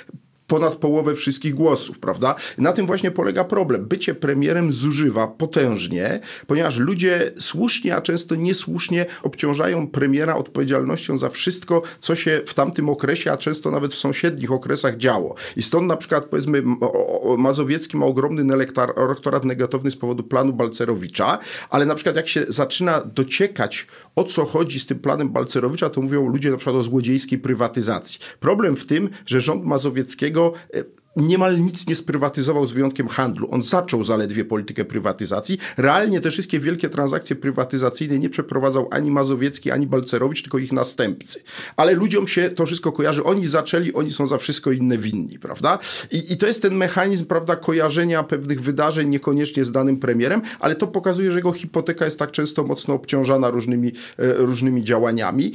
ponad 0.49 0.77
połowę 0.77 1.15
wszystkich 1.15 1.55
głosów, 1.55 1.99
prawda? 1.99 2.35
Na 2.59 2.73
tym 2.73 2.87
właśnie 2.87 3.11
polega 3.11 3.45
problem. 3.45 3.87
Bycie 3.87 4.15
premierem 4.15 4.73
zużywa 4.73 5.27
potężnie, 5.27 6.21
ponieważ 6.47 6.79
ludzie 6.79 7.33
słusznie, 7.39 7.97
a 7.97 8.01
często 8.01 8.35
niesłusznie 8.35 9.07
obciążają 9.23 9.89
premiera 9.89 10.35
odpowiedzialnością 10.35 11.19
za 11.19 11.29
wszystko, 11.29 11.83
co 12.01 12.15
się 12.15 12.43
w 12.47 12.55
tamtym 12.55 12.89
okresie, 12.89 13.33
a 13.33 13.37
często 13.37 13.71
nawet 13.71 13.95
w 13.95 13.99
sąsiednich 13.99 14.53
okresach 14.53 14.97
działo. 14.97 15.35
I 15.57 15.63
stąd 15.63 15.87
na 15.87 15.97
przykład 15.97 16.25
powiedzmy 16.25 16.63
Mazowiecki 17.39 17.97
ma 17.97 18.07
ogromny 18.07 18.55
elektorat 18.97 19.45
negatywny 19.45 19.91
z 19.91 19.97
powodu 19.97 20.23
planu 20.23 20.53
Balcerowicza, 20.53 21.39
ale 21.71 21.87
na 21.87 21.95
przykład 21.95 22.17
jak 22.17 22.29
się 22.29 22.45
zaczyna 22.49 23.01
dociekać 23.01 23.87
o 24.17 24.25
co 24.25 24.45
chodzi 24.45 24.81
z 24.81 24.87
tym 24.87 24.99
planem 24.99 25.29
Balcerowicza, 25.29 25.91
to 25.91 26.01
mówią 26.01 26.29
ludzie 26.29 26.51
na 26.51 26.57
przykład 26.57 26.77
o 26.77 26.83
złodziejskiej 26.83 27.39
prywatyzacji. 27.39 28.21
Problem 28.41 28.77
w 28.77 28.87
tym, 28.87 29.09
że 29.27 29.41
rząd 29.41 29.65
Mazowieckiego 29.65 30.38
digo, 30.38 30.55
niemal 31.19 31.61
nic 31.61 31.87
nie 31.87 31.97
sprywatyzował 31.97 32.67
z 32.67 32.73
wyjątkiem 32.73 33.09
handlu. 33.09 33.49
On 33.51 33.63
zaczął 33.63 34.05
zaledwie 34.05 34.45
politykę 34.45 34.85
prywatyzacji. 34.85 35.59
Realnie 35.77 36.21
te 36.21 36.31
wszystkie 36.31 36.61
wielkie 36.61 36.89
transakcje 36.89 37.37
prywatyzacyjne 37.37 38.19
nie 38.19 38.31
przeprowadzał 38.31 38.89
ani 38.91 39.11
Mazowiecki, 39.11 39.71
ani 39.71 39.87
Balcerowicz, 39.87 40.43
tylko 40.43 40.59
ich 40.59 40.73
następcy. 40.73 41.43
Ale 41.77 41.95
ludziom 41.95 42.29
się 42.29 42.51
to 42.51 42.67
wszystko 42.67 42.93
kojarzy. 42.93 43.25
Oni 43.25 43.47
zaczęli, 43.47 43.93
oni 43.93 44.13
są 44.13 44.27
za 44.27 44.39
wszystko 44.39 44.73
inne 44.73 44.99
winni, 44.99 45.39
prawda? 45.39 45.79
I, 46.11 46.33
i 46.33 46.37
to 46.37 46.47
jest 46.47 46.63
ten 46.63 46.75
mechanizm, 46.75 47.25
prawda, 47.25 47.57
kojarzenia 47.57 48.23
pewnych 48.23 48.63
wydarzeń 48.63 49.09
niekoniecznie 49.09 49.65
z 49.65 49.73
danym 49.73 49.97
premierem, 49.97 50.43
ale 50.61 50.77
to 50.77 50.87
pokazuje, 50.87 51.31
że 51.31 51.39
jego 51.39 51.53
hipoteka 51.53 52.05
jest 52.05 52.19
tak 52.19 52.31
często 52.31 52.65
mocno 52.65 52.95
obciążana 52.95 53.51
różnymi, 53.51 53.93
różnymi 54.19 54.85
działaniami. 54.85 55.53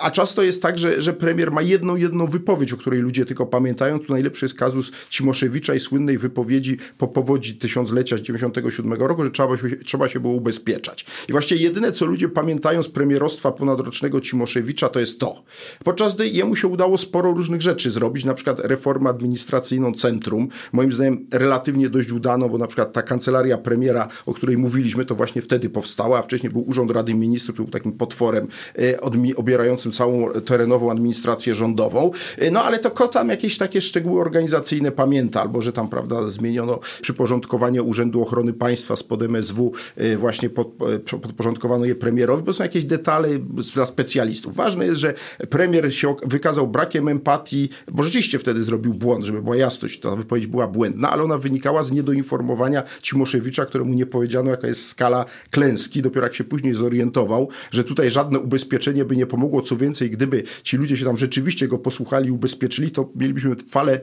A 0.00 0.10
często 0.10 0.42
jest 0.42 0.62
tak, 0.62 0.78
że, 0.78 1.02
że 1.02 1.12
premier 1.12 1.52
ma 1.52 1.62
jedną, 1.62 1.96
jedną 1.96 2.26
wypowiedź, 2.26 2.72
o 2.72 2.76
której 2.76 3.00
ludzie 3.00 3.26
tylko 3.26 3.46
pamiętają. 3.46 4.00
Tu 4.00 4.12
najlepszy 4.12 4.44
jest 4.44 4.54
kazus 4.54 4.89
Cimoszewicza 5.10 5.74
i 5.74 5.80
słynnej 5.80 6.18
wypowiedzi 6.18 6.76
po 6.98 7.08
powodzi 7.08 7.54
tysiąclecia 7.54 8.16
z 8.16 8.20
97 8.20 8.92
roku, 8.92 9.24
że 9.24 9.30
trzeba 9.30 9.56
się, 9.56 9.76
trzeba 9.84 10.08
się 10.08 10.20
było 10.20 10.34
ubezpieczać. 10.34 11.06
I 11.28 11.32
właściwie 11.32 11.60
jedyne, 11.62 11.92
co 11.92 12.06
ludzie 12.06 12.28
pamiętają 12.28 12.82
z 12.82 12.88
premierostwa 12.88 13.52
ponadrocznego 13.52 14.20
Cimoszewicza, 14.20 14.88
to 14.88 15.00
jest 15.00 15.20
to. 15.20 15.42
Podczas 15.84 16.14
gdy 16.14 16.28
jemu 16.28 16.56
się 16.56 16.68
udało 16.68 16.98
sporo 16.98 17.32
różnych 17.32 17.62
rzeczy 17.62 17.90
zrobić, 17.90 18.24
na 18.24 18.34
przykład 18.34 18.60
reformę 18.60 19.10
administracyjną 19.10 19.94
centrum, 19.94 20.48
moim 20.72 20.92
zdaniem 20.92 21.26
relatywnie 21.30 21.90
dość 21.90 22.10
udaną, 22.10 22.48
bo 22.48 22.58
na 22.58 22.66
przykład 22.66 22.92
ta 22.92 23.02
kancelaria 23.02 23.58
premiera, 23.58 24.08
o 24.26 24.34
której 24.34 24.58
mówiliśmy, 24.58 25.04
to 25.04 25.14
właśnie 25.14 25.42
wtedy 25.42 25.70
powstała, 25.70 26.18
a 26.18 26.22
wcześniej 26.22 26.52
był 26.52 26.68
Urząd 26.68 26.90
Rady 26.90 27.14
Ministrów, 27.14 27.56
był 27.56 27.66
takim 27.66 27.92
potworem 27.92 28.48
e, 28.78 29.00
obierającym 29.36 29.92
całą 29.92 30.30
terenową 30.30 30.90
administrację 30.90 31.54
rządową. 31.54 32.10
E, 32.38 32.50
no 32.50 32.64
ale 32.64 32.78
to 32.78 33.08
tam 33.08 33.28
jakieś 33.28 33.58
takie 33.58 33.80
szczegóły 33.80 34.20
organizacyjne 34.20 34.69
pamięta, 34.92 35.40
albo 35.40 35.62
że 35.62 35.72
tam, 35.72 35.88
prawda, 35.88 36.28
zmieniono 36.28 36.80
przyporządkowanie 37.02 37.82
Urzędu 37.82 38.22
Ochrony 38.22 38.52
Państwa 38.52 38.96
spod 38.96 39.22
MSW, 39.22 39.72
y, 40.00 40.16
właśnie 40.16 40.50
pod, 40.50 40.68
y, 41.12 41.18
podporządkowano 41.18 41.84
je 41.84 41.94
premierowi, 41.94 42.42
bo 42.42 42.52
są 42.52 42.64
jakieś 42.64 42.84
detale 42.84 43.28
dla 43.74 43.86
specjalistów. 43.86 44.54
Ważne 44.54 44.86
jest, 44.86 45.00
że 45.00 45.14
premier 45.50 45.94
się 45.94 46.14
wykazał 46.22 46.68
brakiem 46.68 47.08
empatii, 47.08 47.68
bo 47.92 48.02
rzeczywiście 48.02 48.38
wtedy 48.38 48.62
zrobił 48.62 48.94
błąd, 48.94 49.24
żeby 49.24 49.42
była 49.42 49.56
jasność, 49.56 50.00
ta 50.00 50.16
wypowiedź 50.16 50.46
była 50.46 50.66
błędna, 50.66 51.10
ale 51.10 51.22
ona 51.22 51.38
wynikała 51.38 51.82
z 51.82 51.92
niedoinformowania 51.92 52.82
Cimoszewicza, 53.02 53.66
któremu 53.66 53.94
nie 53.94 54.06
powiedziano, 54.06 54.50
jaka 54.50 54.66
jest 54.66 54.86
skala 54.86 55.24
klęski. 55.50 56.02
Dopiero 56.02 56.26
jak 56.26 56.34
się 56.34 56.44
później 56.44 56.74
zorientował, 56.74 57.48
że 57.70 57.84
tutaj 57.84 58.10
żadne 58.10 58.38
ubezpieczenie 58.38 59.04
by 59.04 59.16
nie 59.16 59.26
pomogło, 59.26 59.62
co 59.62 59.76
więcej, 59.76 60.10
gdyby 60.10 60.42
ci 60.62 60.76
ludzie 60.76 60.96
się 60.96 61.04
tam 61.04 61.18
rzeczywiście 61.18 61.68
go 61.68 61.78
posłuchali 61.78 62.30
ubezpieczyli, 62.30 62.90
to 62.90 63.10
mielibyśmy 63.14 63.56
falę 63.68 64.00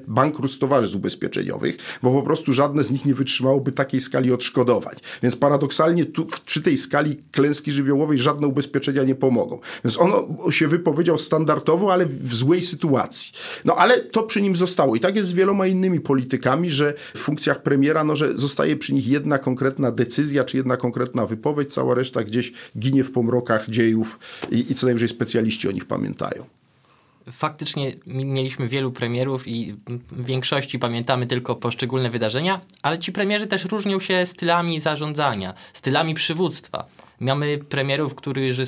bankructwa 0.58 0.68
towarzystw 0.68 0.96
ubezpieczeniowych, 0.96 1.78
bo 2.04 2.12
po 2.12 2.24
prostu 2.24 2.54
żadne 2.54 2.84
z 2.84 2.92
nich 2.92 3.06
nie 3.06 3.14
wytrzymałoby 3.14 3.72
takiej 3.72 4.02
skali 4.02 4.32
odszkodowań. 4.32 4.96
Więc 5.24 5.36
paradoksalnie 5.36 6.06
tu, 6.06 6.28
przy 6.46 6.62
tej 6.62 6.78
skali 6.78 7.16
klęski 7.32 7.72
żywiołowej 7.72 8.18
żadne 8.18 8.48
ubezpieczenia 8.48 9.04
nie 9.04 9.16
pomogą. 9.16 9.60
Więc 9.86 9.98
on 9.98 10.12
się 10.52 10.68
wypowiedział 10.68 11.18
standardowo, 11.18 11.94
ale 11.94 12.06
w 12.06 12.34
złej 12.34 12.62
sytuacji. 12.62 13.32
No 13.66 13.76
ale 13.76 14.00
to 14.00 14.24
przy 14.24 14.42
nim 14.42 14.56
zostało. 14.56 14.96
I 14.96 15.00
tak 15.00 15.16
jest 15.16 15.30
z 15.30 15.34
wieloma 15.34 15.68
innymi 15.68 16.00
politykami, 16.00 16.72
że 16.72 16.94
w 17.14 17.20
funkcjach 17.20 17.64
premiera, 17.64 18.04
no, 18.04 18.16
że 18.16 18.38
zostaje 18.38 18.76
przy 18.76 18.94
nich 18.94 19.08
jedna 19.08 19.40
konkretna 19.40 19.92
decyzja, 19.92 20.44
czy 20.44 20.58
jedna 20.58 20.78
konkretna 20.78 21.26
wypowiedź, 21.26 21.74
cała 21.74 21.96
reszta 21.96 22.24
gdzieś 22.24 22.54
ginie 22.80 23.04
w 23.04 23.12
pomrokach 23.12 23.70
dziejów 23.70 24.20
i, 24.52 24.72
i 24.72 24.76
co 24.76 24.86
najwyżej 24.86 25.10
specjaliści 25.10 25.70
o 25.70 25.72
nich 25.72 25.86
pamiętają 25.86 26.58
faktycznie 27.32 27.94
mieliśmy 28.06 28.68
wielu 28.68 28.92
premierów 28.92 29.48
i 29.48 29.76
w 30.12 30.26
większości 30.26 30.80
pamiętamy 30.80 31.28
tylko 31.28 31.56
poszczególne 31.56 32.10
wydarzenia, 32.10 32.62
ale 32.82 33.00
ci 33.00 33.12
premierzy 33.12 33.48
też 33.48 33.66
różnią 33.66 34.00
się 34.00 34.26
stylami 34.26 34.80
zarządzania, 34.80 35.54
stylami 35.74 36.14
przywództwa. 36.14 36.86
Mamy 37.20 37.58
premierów, 37.58 38.16
którzy 38.16 38.66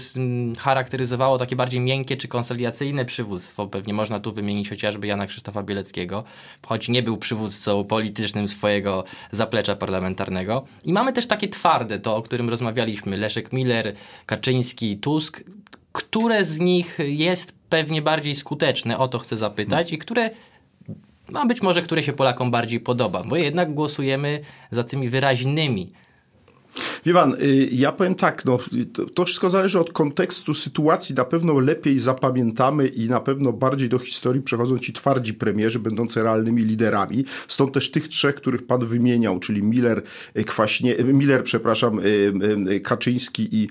charakteryzowało 0.60 1.38
takie 1.38 1.56
bardziej 1.56 1.82
miękkie 1.82 2.18
czy 2.18 2.28
konsolidacyjne 2.28 3.06
przywództwo. 3.06 3.68
Pewnie 3.68 3.94
można 3.94 4.20
tu 4.20 4.32
wymienić 4.32 4.70
chociażby 4.70 5.08
Jana 5.08 5.28
Krzysztofa 5.28 5.64
Bieleckiego, 5.64 6.24
choć 6.66 6.90
nie 6.90 7.04
był 7.04 7.18
przywódcą 7.18 7.84
politycznym 7.84 8.48
swojego 8.48 9.04
zaplecza 9.32 9.76
parlamentarnego. 9.76 10.66
I 10.84 10.94
mamy 10.94 11.14
też 11.14 11.28
takie 11.28 11.48
twarde, 11.48 12.00
to 12.00 12.16
o 12.16 12.22
którym 12.22 12.50
rozmawialiśmy, 12.50 13.18
Leszek 13.18 13.54
Miller, 13.54 13.94
Kaczyński, 14.26 14.98
Tusk, 14.98 15.44
które 15.92 16.46
z 16.46 16.60
nich 16.60 16.98
jest 17.00 17.60
pewnie 17.70 18.02
bardziej 18.02 18.36
skuteczne, 18.36 18.98
o 18.98 19.08
to 19.08 19.20
chcę 19.20 19.38
zapytać, 19.38 19.92
i 19.92 19.98
które 19.98 20.30
a 21.34 21.46
być 21.46 21.62
może 21.62 21.82
które 21.82 22.04
się 22.04 22.14
Polakom 22.14 22.52
bardziej 22.52 22.80
podoba, 22.80 23.24
bo 23.24 23.36
jednak 23.36 23.74
głosujemy 23.74 24.42
za 24.72 24.84
tymi 24.84 25.10
wyraźnymi 25.10 25.92
Wie 27.06 27.14
pan, 27.14 27.36
y, 27.42 27.70
ja 27.72 27.92
powiem 27.92 28.16
tak, 28.16 28.46
no, 28.46 28.60
to, 29.14 29.26
wszystko 29.26 29.50
zależy 29.50 29.80
od 29.80 29.92
kontekstu 29.94 30.54
sytuacji. 30.54 31.16
Na 31.16 31.26
pewno 31.26 31.60
lepiej 31.60 32.00
zapamiętamy 32.00 32.88
i 32.88 33.10
na 33.10 33.20
pewno 33.20 33.54
bardziej 33.54 33.90
do 33.90 34.00
historii 34.00 34.42
przechodzą 34.42 34.80
ci 34.80 34.94
twardzi 34.94 35.34
premierzy, 35.34 35.80
będący 35.80 36.24
realnymi 36.24 36.64
liderami. 36.64 37.26
Stąd 37.48 37.74
też 37.74 37.92
tych 37.92 38.08
trzech, 38.08 38.36
których 38.36 38.68
pan 38.68 38.86
wymieniał, 38.86 39.40
czyli 39.40 39.64
Miller, 39.64 40.02
y, 40.38 40.44
Kwaśnie, 40.44 41.00
y, 41.00 41.04
Miller, 41.04 41.44
przepraszam, 41.44 42.00
Kaczyński 42.84 43.50
i 43.52 43.70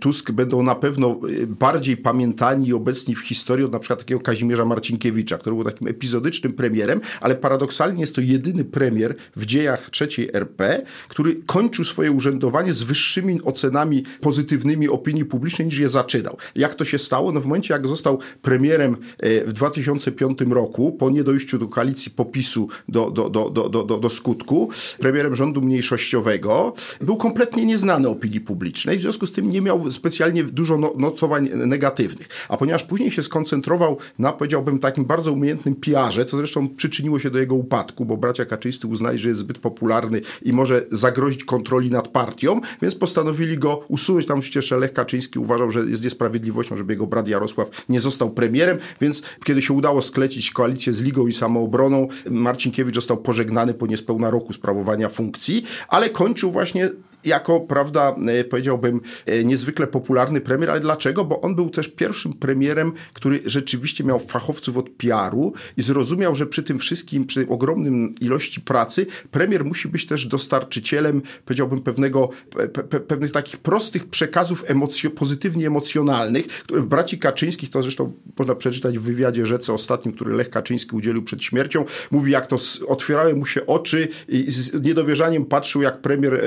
Tusk 0.00 0.30
będą 0.30 0.62
na 0.62 0.74
pewno 0.74 1.20
bardziej 1.46 1.96
pamiętani 1.96 2.68
i 2.68 2.72
obecni 2.72 3.14
w 3.14 3.20
historii 3.20 3.64
od 3.64 3.72
na 3.72 3.78
przykład 3.78 3.98
takiego 3.98 4.20
Kazimierza 4.20 4.64
Marcinkiewicza, 4.64 5.38
który 5.38 5.56
był 5.56 5.64
takim 5.64 5.88
epizodycznym 5.88 6.52
premierem, 6.52 7.00
ale 7.20 7.36
paradoksalnie 7.36 8.00
jest 8.00 8.14
to 8.14 8.20
jedyny 8.20 8.64
premier 8.64 9.14
w 9.36 9.46
dziejach 9.46 9.90
trzeciej 9.90 10.30
RP, 10.32 10.82
który 11.08 11.36
kończył 11.46 11.84
swoje 11.84 12.12
urzędowanie 12.12 12.67
z 12.72 12.82
wyższymi 12.82 13.42
ocenami 13.42 14.04
pozytywnymi 14.20 14.88
opinii 14.88 15.24
publicznej 15.24 15.66
niż 15.66 15.78
je 15.78 15.88
zaczynał. 15.88 16.36
Jak 16.54 16.74
to 16.74 16.84
się 16.84 16.98
stało? 16.98 17.32
No 17.32 17.40
w 17.40 17.46
momencie, 17.46 17.74
jak 17.74 17.88
został 17.88 18.18
premierem 18.42 18.96
e, 19.18 19.44
w 19.44 19.52
2005 19.52 20.38
roku, 20.50 20.92
po 20.92 21.10
niedojściu 21.10 21.58
do 21.58 21.68
koalicji 21.68 22.12
popisu 22.12 22.68
do, 22.88 23.10
do, 23.10 23.30
do, 23.30 23.50
do, 23.50 23.68
do, 23.68 23.82
do, 23.82 23.98
do 23.98 24.10
skutku, 24.10 24.70
premierem 24.98 25.36
rządu 25.36 25.62
mniejszościowego, 25.62 26.74
był 27.00 27.16
kompletnie 27.16 27.66
nieznany 27.66 28.08
opinii 28.08 28.40
publicznej, 28.40 28.98
w 28.98 29.00
związku 29.00 29.26
z 29.26 29.32
tym 29.32 29.50
nie 29.50 29.60
miał 29.60 29.92
specjalnie 29.92 30.44
dużo 30.44 30.76
no, 30.76 30.94
nocowań 30.96 31.50
negatywnych. 31.54 32.28
A 32.48 32.56
ponieważ 32.56 32.84
później 32.84 33.10
się 33.10 33.22
skoncentrował 33.22 33.98
na, 34.18 34.32
powiedziałbym, 34.32 34.78
takim 34.78 35.04
bardzo 35.04 35.32
umiejętnym 35.32 35.74
PR-ze, 35.74 36.24
co 36.24 36.36
zresztą 36.36 36.68
przyczyniło 36.68 37.18
się 37.18 37.30
do 37.30 37.38
jego 37.38 37.54
upadku, 37.54 38.04
bo 38.04 38.16
bracia 38.16 38.44
Kaczyńscy 38.44 38.86
uznali, 38.86 39.18
że 39.18 39.28
jest 39.28 39.40
zbyt 39.40 39.58
popularny 39.58 40.20
i 40.42 40.52
może 40.52 40.86
zagrozić 40.90 41.44
kontroli 41.44 41.90
nad 41.90 42.08
partią, 42.08 42.57
więc 42.82 42.94
postanowili 42.94 43.58
go 43.58 43.80
usunąć. 43.88 44.26
Tam 44.26 44.40
przecież 44.40 44.70
Lech 44.70 44.92
Kaczyński 44.92 45.38
uważał, 45.38 45.70
że 45.70 45.80
jest 45.80 46.04
niesprawiedliwością, 46.04 46.76
żeby 46.76 46.92
jego 46.92 47.06
brat 47.06 47.28
Jarosław 47.28 47.70
nie 47.88 48.00
został 48.00 48.30
premierem, 48.30 48.78
więc 49.00 49.22
kiedy 49.44 49.62
się 49.62 49.74
udało 49.74 50.02
sklecić 50.02 50.50
koalicję 50.50 50.92
z 50.92 51.02
Ligą 51.02 51.26
i 51.26 51.32
Samoobroną, 51.32 52.08
Marcinkiewicz 52.30 52.94
został 52.94 53.16
pożegnany 53.16 53.74
po 53.74 53.86
niespełna 53.86 54.30
roku 54.30 54.52
sprawowania 54.52 55.08
funkcji, 55.08 55.64
ale 55.88 56.10
kończył 56.10 56.50
właśnie 56.50 56.90
jako, 57.24 57.60
prawda, 57.60 58.16
e, 58.26 58.44
powiedziałbym, 58.44 59.00
e, 59.26 59.44
niezwykle 59.44 59.86
popularny 59.86 60.40
premier, 60.40 60.70
ale 60.70 60.80
dlaczego? 60.80 61.24
Bo 61.24 61.40
on 61.40 61.54
był 61.54 61.70
też 61.70 61.88
pierwszym 61.88 62.32
premierem, 62.32 62.92
który 63.12 63.42
rzeczywiście 63.44 64.04
miał 64.04 64.18
fachowców 64.18 64.76
od 64.76 64.90
PR-u 64.90 65.52
i 65.76 65.82
zrozumiał, 65.82 66.34
że 66.34 66.46
przy 66.46 66.62
tym 66.62 66.78
wszystkim, 66.78 67.26
przy 67.26 67.48
ogromnym 67.48 68.14
ilości 68.20 68.60
pracy, 68.60 69.06
premier 69.30 69.64
musi 69.64 69.88
być 69.88 70.06
też 70.06 70.26
dostarczycielem, 70.26 71.22
powiedziałbym, 71.44 71.80
pewnego, 71.80 72.28
pe, 72.72 73.00
pewnych 73.00 73.32
takich 73.32 73.56
prostych 73.56 74.06
przekazów 74.06 74.64
emocjo, 74.66 75.10
pozytywnie 75.10 75.66
emocjonalnych, 75.66 76.46
które 76.46 76.80
w 76.80 76.86
braci 76.86 77.18
Kaczyńskich, 77.18 77.70
to 77.70 77.82
zresztą 77.82 78.12
można 78.38 78.54
przeczytać 78.54 78.98
w 78.98 79.02
wywiadzie 79.02 79.46
Rzece 79.46 79.72
ostatnim, 79.72 80.14
który 80.14 80.34
Lech 80.34 80.50
Kaczyński 80.50 80.96
udzielił 80.96 81.22
przed 81.22 81.44
śmiercią, 81.44 81.84
mówi, 82.10 82.32
jak 82.32 82.46
to 82.46 82.56
otwierały 82.86 83.34
mu 83.36 83.46
się 83.46 83.66
oczy 83.66 84.08
i 84.28 84.50
z 84.50 84.84
niedowierzaniem 84.84 85.44
patrzył, 85.44 85.82
jak 85.82 86.00
premier 86.00 86.34
e, 86.34 86.40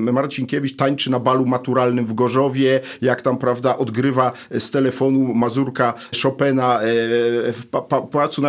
Marcinkiewicz 0.00 0.76
tańczy 0.76 1.10
na 1.10 1.20
balu 1.20 1.46
maturalnym 1.46 2.06
w 2.06 2.12
Gorzowie, 2.12 2.80
jak 3.02 3.22
tam, 3.22 3.38
prawda, 3.38 3.78
odgrywa 3.78 4.32
z 4.58 4.70
telefonu 4.70 5.34
Mazurka 5.34 5.94
Chopina 6.22 6.80
e, 6.82 6.86
w 7.52 7.66
Pałacu 8.10 8.42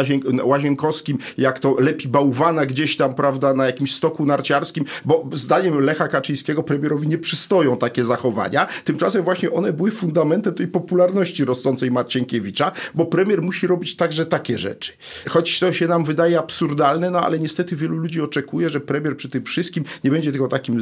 Łazienkowskim, 0.43 1.17
jak 1.37 1.59
to 1.59 1.75
lepi 1.79 2.07
bałwana 2.07 2.65
gdzieś 2.65 2.97
tam, 2.97 3.13
prawda, 3.13 3.53
na 3.53 3.65
jakimś 3.65 3.95
stoku 3.95 4.25
narciarskim, 4.25 4.85
bo 5.05 5.29
zdaniem 5.33 5.79
Lecha 5.79 6.07
Kaczyńskiego 6.07 6.63
premierowi 6.63 7.07
nie 7.07 7.17
przystoją 7.17 7.77
takie 7.77 8.05
zachowania. 8.05 8.67
Tymczasem 8.83 9.23
właśnie 9.23 9.51
one 9.51 9.73
były 9.73 9.91
fundamentem 9.91 10.53
tej 10.53 10.67
popularności 10.67 11.45
rosnącej 11.45 11.91
Marcinkiewicza, 11.91 12.71
bo 12.95 13.05
premier 13.05 13.41
musi 13.41 13.67
robić 13.67 13.95
także 13.95 14.25
takie 14.25 14.57
rzeczy. 14.57 14.91
Choć 15.29 15.59
to 15.59 15.73
się 15.73 15.87
nam 15.87 16.03
wydaje 16.03 16.39
absurdalne, 16.39 17.11
no 17.11 17.21
ale 17.21 17.39
niestety 17.39 17.75
wielu 17.75 17.95
ludzi 17.95 18.21
oczekuje, 18.21 18.69
że 18.69 18.79
premier 18.79 19.17
przy 19.17 19.29
tym 19.29 19.43
wszystkim 19.43 19.83
nie 20.03 20.11
będzie 20.11 20.31
tylko 20.31 20.47
takim 20.47 20.81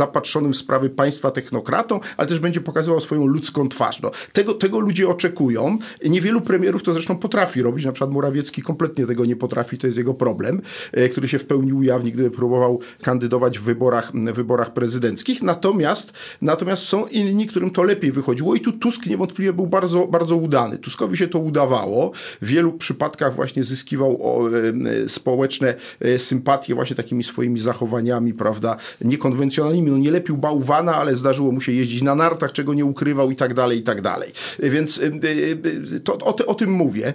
zapatrzonym 0.00 0.52
w 0.52 0.56
sprawy 0.56 0.90
państwa 0.90 1.30
technokratą, 1.30 2.00
ale 2.16 2.28
też 2.28 2.38
będzie 2.38 2.60
pokazywał 2.60 3.00
swoją 3.00 3.26
ludzką 3.26 3.68
twarz. 3.68 4.02
No, 4.02 4.10
tego, 4.32 4.54
tego 4.54 4.80
ludzie 4.80 5.08
oczekują. 5.08 5.78
Niewielu 6.04 6.40
premierów 6.40 6.82
to 6.82 6.92
zresztą 6.92 7.18
potrafi 7.18 7.62
robić. 7.62 7.84
Na 7.84 7.92
przykład 7.92 8.10
Morawiecki 8.10 8.62
kompletnie 8.62 9.06
tego 9.06 9.24
nie 9.24 9.36
potrafi, 9.36 9.78
to 9.78 9.86
jest 9.86 9.98
jego 9.98 10.14
problem, 10.14 10.62
e, 10.92 11.08
który 11.08 11.28
się 11.28 11.38
w 11.38 11.44
pełni 11.44 11.72
ujawni, 11.72 12.12
gdy 12.12 12.30
próbował 12.30 12.80
kandydować 13.02 13.58
w 13.58 13.62
wyborach, 13.62 14.12
wyborach 14.14 14.72
prezydenckich. 14.72 15.42
Natomiast, 15.42 16.12
natomiast 16.42 16.82
są 16.82 17.06
inni, 17.06 17.46
którym 17.46 17.70
to 17.70 17.82
lepiej 17.82 18.12
wychodziło 18.12 18.54
i 18.54 18.60
tu 18.60 18.72
Tusk 18.72 19.06
niewątpliwie 19.06 19.52
był 19.52 19.66
bardzo, 19.66 20.06
bardzo 20.06 20.36
udany. 20.36 20.78
Tuskowi 20.78 21.16
się 21.16 21.28
to 21.28 21.38
udawało. 21.38 22.12
W 22.42 22.46
wielu 22.46 22.72
przypadkach 22.72 23.34
właśnie 23.34 23.64
zyskiwał 23.64 24.18
o, 24.22 24.48
e, 24.48 25.08
społeczne 25.08 25.74
e, 26.00 26.18
sympatie 26.18 26.74
właśnie 26.74 26.96
takimi 26.96 27.24
swoimi 27.24 27.60
zachowaniami, 27.60 28.34
prawda, 28.34 28.76
niekonwencjonalnymi 29.00 29.89
no 29.90 29.98
nie 29.98 30.10
lepił 30.10 30.36
bałwana, 30.36 30.94
ale 30.94 31.16
zdarzyło 31.16 31.52
mu 31.52 31.60
się 31.60 31.72
jeździć 31.72 32.02
na 32.02 32.14
nartach, 32.14 32.52
czego 32.52 32.74
nie 32.74 32.84
ukrywał 32.84 33.30
i 33.30 33.36
tak 33.36 33.54
dalej, 33.54 33.78
i 33.78 33.82
tak 33.82 34.02
dalej. 34.02 34.32
Więc 34.58 34.98
y, 34.98 35.20
y, 35.24 35.96
y, 35.96 36.00
to, 36.00 36.18
o, 36.18 36.46
o 36.46 36.54
tym 36.54 36.70
mówię. 36.70 37.14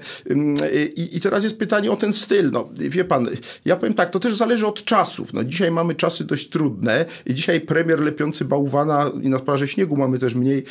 I, 0.95 1.17
I 1.17 1.21
teraz 1.21 1.43
jest 1.43 1.59
pytanie 1.59 1.91
o 1.91 1.95
ten 1.95 2.13
styl. 2.13 2.51
No, 2.51 2.69
wie 2.73 3.03
pan, 3.03 3.27
ja 3.65 3.75
powiem 3.75 3.93
tak, 3.93 4.09
to 4.09 4.19
też 4.19 4.35
zależy 4.35 4.67
od 4.67 4.83
czasów. 4.83 5.33
No, 5.33 5.43
dzisiaj 5.43 5.71
mamy 5.71 5.95
czasy 5.95 6.23
dość 6.23 6.49
trudne 6.49 7.05
i 7.25 7.33
dzisiaj 7.33 7.61
premier 7.61 7.99
lepiący 7.99 8.45
bałwana 8.45 9.11
i 9.21 9.29
na 9.29 9.39
plaży 9.39 9.67
śniegu 9.67 9.97
mamy 9.97 10.19
też 10.19 10.35
mniej, 10.35 10.63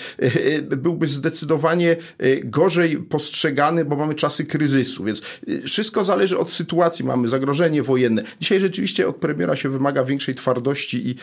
byłby 0.62 1.08
zdecydowanie 1.08 1.96
gorzej 2.44 2.96
postrzegany, 2.96 3.84
bo 3.84 3.96
mamy 3.96 4.14
czasy 4.14 4.46
kryzysu, 4.46 5.04
więc 5.04 5.22
wszystko 5.66 6.04
zależy 6.04 6.38
od 6.38 6.50
sytuacji. 6.50 7.04
Mamy 7.04 7.28
zagrożenie 7.28 7.82
wojenne. 7.82 8.22
Dzisiaj 8.40 8.60
rzeczywiście 8.60 9.08
od 9.08 9.16
premiera 9.16 9.56
się 9.56 9.68
wymaga 9.68 10.04
większej 10.04 10.34
twardości 10.34 11.08
i, 11.08 11.16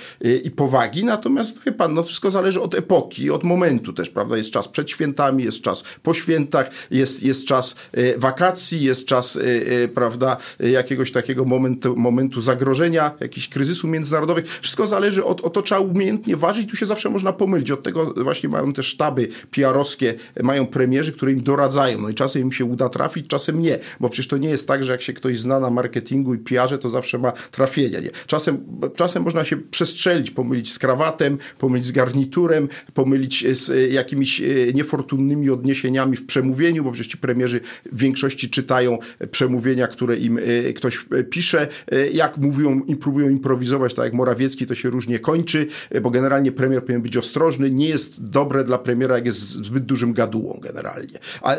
i 0.47 0.51
powagi, 0.71 1.05
natomiast 1.05 1.63
wie 1.63 1.71
pan, 1.71 1.93
no 1.93 2.03
wszystko 2.03 2.31
zależy 2.31 2.61
od 2.61 2.75
epoki, 2.75 3.31
od 3.31 3.43
momentu 3.43 3.93
też, 3.93 4.09
prawda? 4.09 4.37
Jest 4.37 4.51
czas 4.51 4.67
przed 4.67 4.89
świętami, 4.89 5.43
jest 5.43 5.61
czas 5.61 5.83
po 6.03 6.13
świętach, 6.13 6.71
jest, 6.91 7.23
jest 7.23 7.45
czas 7.45 7.75
e, 7.91 8.17
wakacji, 8.17 8.83
jest 8.83 9.05
czas, 9.05 9.35
e, 9.35 9.41
e, 9.83 9.87
prawda, 9.87 10.37
jakiegoś 10.59 11.11
takiego 11.11 11.45
momentu, 11.45 11.95
momentu 11.95 12.41
zagrożenia, 12.41 13.11
jakichś 13.19 13.47
kryzysu 13.47 13.87
międzynarodowych. 13.87 14.59
Wszystko 14.61 14.87
zależy 14.87 15.23
od, 15.23 15.41
od 15.41 15.53
to 15.53 15.61
trzeba 15.61 15.81
umiejętnie 15.81 16.37
ważyć, 16.37 16.69
tu 16.69 16.75
się 16.75 16.85
zawsze 16.85 17.09
można 17.09 17.33
pomylić. 17.33 17.71
Od 17.71 17.83
tego 17.83 18.13
właśnie 18.13 18.49
mają 18.49 18.73
te 18.73 18.83
sztaby 18.83 19.27
PR-owskie, 19.51 20.13
mają 20.43 20.67
premierzy, 20.67 21.13
które 21.13 21.31
im 21.31 21.43
doradzają. 21.43 22.01
No 22.01 22.09
i 22.09 22.13
czasem 22.13 22.41
im 22.41 22.51
się 22.51 22.65
uda 22.65 22.89
trafić, 22.89 23.27
czasem 23.27 23.61
nie, 23.61 23.79
bo 23.99 24.09
przecież 24.09 24.27
to 24.27 24.37
nie 24.37 24.49
jest 24.49 24.67
tak, 24.67 24.83
że 24.83 24.91
jak 24.91 25.01
się 25.01 25.13
ktoś 25.13 25.39
zna 25.39 25.59
na 25.59 25.69
marketingu 25.69 26.33
i 26.33 26.37
PR-ze, 26.37 26.77
to 26.77 26.89
zawsze 26.89 27.17
ma 27.17 27.31
trafienie. 27.31 28.01
Nie? 28.01 28.09
Czasem, 28.27 28.57
czasem 28.95 29.23
można 29.23 29.43
się 29.43 29.57
przestrzelić, 29.57 30.31
pomylić 30.31 30.60
pomylić 30.61 30.73
z 30.73 30.79
krawatem, 30.79 31.37
pomylić 31.59 31.85
z 31.85 31.91
garniturem, 31.91 32.69
pomylić 32.93 33.45
z 33.57 33.69
e, 33.69 33.87
jakimiś 33.87 34.41
e, 34.41 34.45
niefortunnymi 34.73 35.49
odniesieniami 35.49 36.17
w 36.17 36.25
przemówieniu, 36.25 36.83
bo 36.83 36.91
przecież 36.91 37.11
ci 37.11 37.17
premierzy 37.17 37.59
w 37.91 37.99
większości 37.99 38.49
czytają 38.49 38.97
przemówienia, 39.31 39.87
które 39.87 40.17
im 40.17 40.37
e, 40.37 40.73
ktoś 40.73 41.05
pisze. 41.29 41.67
Jak 42.13 42.37
mówią 42.37 42.81
i 42.87 42.95
próbują 42.95 43.29
improwizować, 43.29 43.93
tak 43.93 44.05
jak 44.05 44.13
Morawiecki, 44.13 44.65
to 44.65 44.75
się 44.75 44.89
różnie 44.89 45.19
kończy, 45.19 45.67
bo 46.01 46.11
generalnie 46.11 46.51
premier 46.51 46.81
powinien 46.81 47.01
być 47.01 47.17
ostrożny. 47.17 47.71
Nie 47.71 47.89
jest 47.89 48.23
dobre 48.23 48.63
dla 48.63 48.77
premiera, 48.77 49.15
jak 49.15 49.25
jest 49.25 49.39
zbyt 49.39 49.85
dużym 49.85 50.13
gadułą 50.13 50.59
generalnie. 50.63 51.19
A 51.41 51.55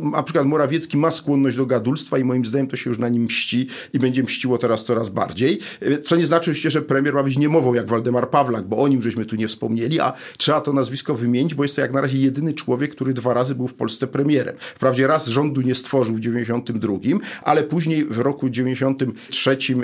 na 0.00 0.22
przykład 0.22 0.46
Morawiecki 0.46 0.96
ma 0.96 1.10
skłonność 1.10 1.56
do 1.56 1.66
gadulstwa 1.66 2.18
i 2.18 2.24
moim 2.24 2.44
zdaniem 2.44 2.66
to 2.66 2.76
się 2.76 2.90
już 2.90 2.98
na 2.98 3.08
nim 3.08 3.22
mści 3.22 3.66
i 3.92 3.98
będzie 3.98 4.22
mściło 4.22 4.58
teraz 4.58 4.84
coraz 4.84 5.08
bardziej. 5.08 5.58
Co 6.04 6.16
nie 6.16 6.26
znaczy 6.26 6.50
oczywiście, 6.50 6.70
że 6.70 6.82
premier 6.82 7.14
ma 7.14 7.22
być 7.22 7.38
niemową 7.38 7.74
jak 7.74 7.86
Waldemar 7.86 8.30
Pawlak, 8.36 8.64
bo 8.64 8.78
o 8.78 8.88
nim 8.88 9.02
żeśmy 9.02 9.24
tu 9.24 9.36
nie 9.36 9.48
wspomnieli, 9.48 10.00
a 10.00 10.12
trzeba 10.38 10.60
to 10.60 10.72
nazwisko 10.72 11.14
wymienić, 11.14 11.54
bo 11.54 11.62
jest 11.62 11.76
to 11.76 11.80
jak 11.80 11.92
na 11.92 12.00
razie 12.00 12.18
jedyny 12.18 12.54
człowiek, 12.54 12.90
który 12.90 13.14
dwa 13.14 13.34
razy 13.34 13.54
był 13.54 13.68
w 13.68 13.74
Polsce 13.74 14.06
premierem. 14.06 14.56
Wprawdzie 14.58 15.06
raz 15.06 15.26
rządu 15.26 15.60
nie 15.60 15.74
stworzył 15.74 16.14
w 16.14 16.20
92, 16.20 16.98
ale 17.42 17.62
później 17.62 18.04
w 18.04 18.18
roku 18.18 18.50
93 18.50 19.50
y, 19.50 19.74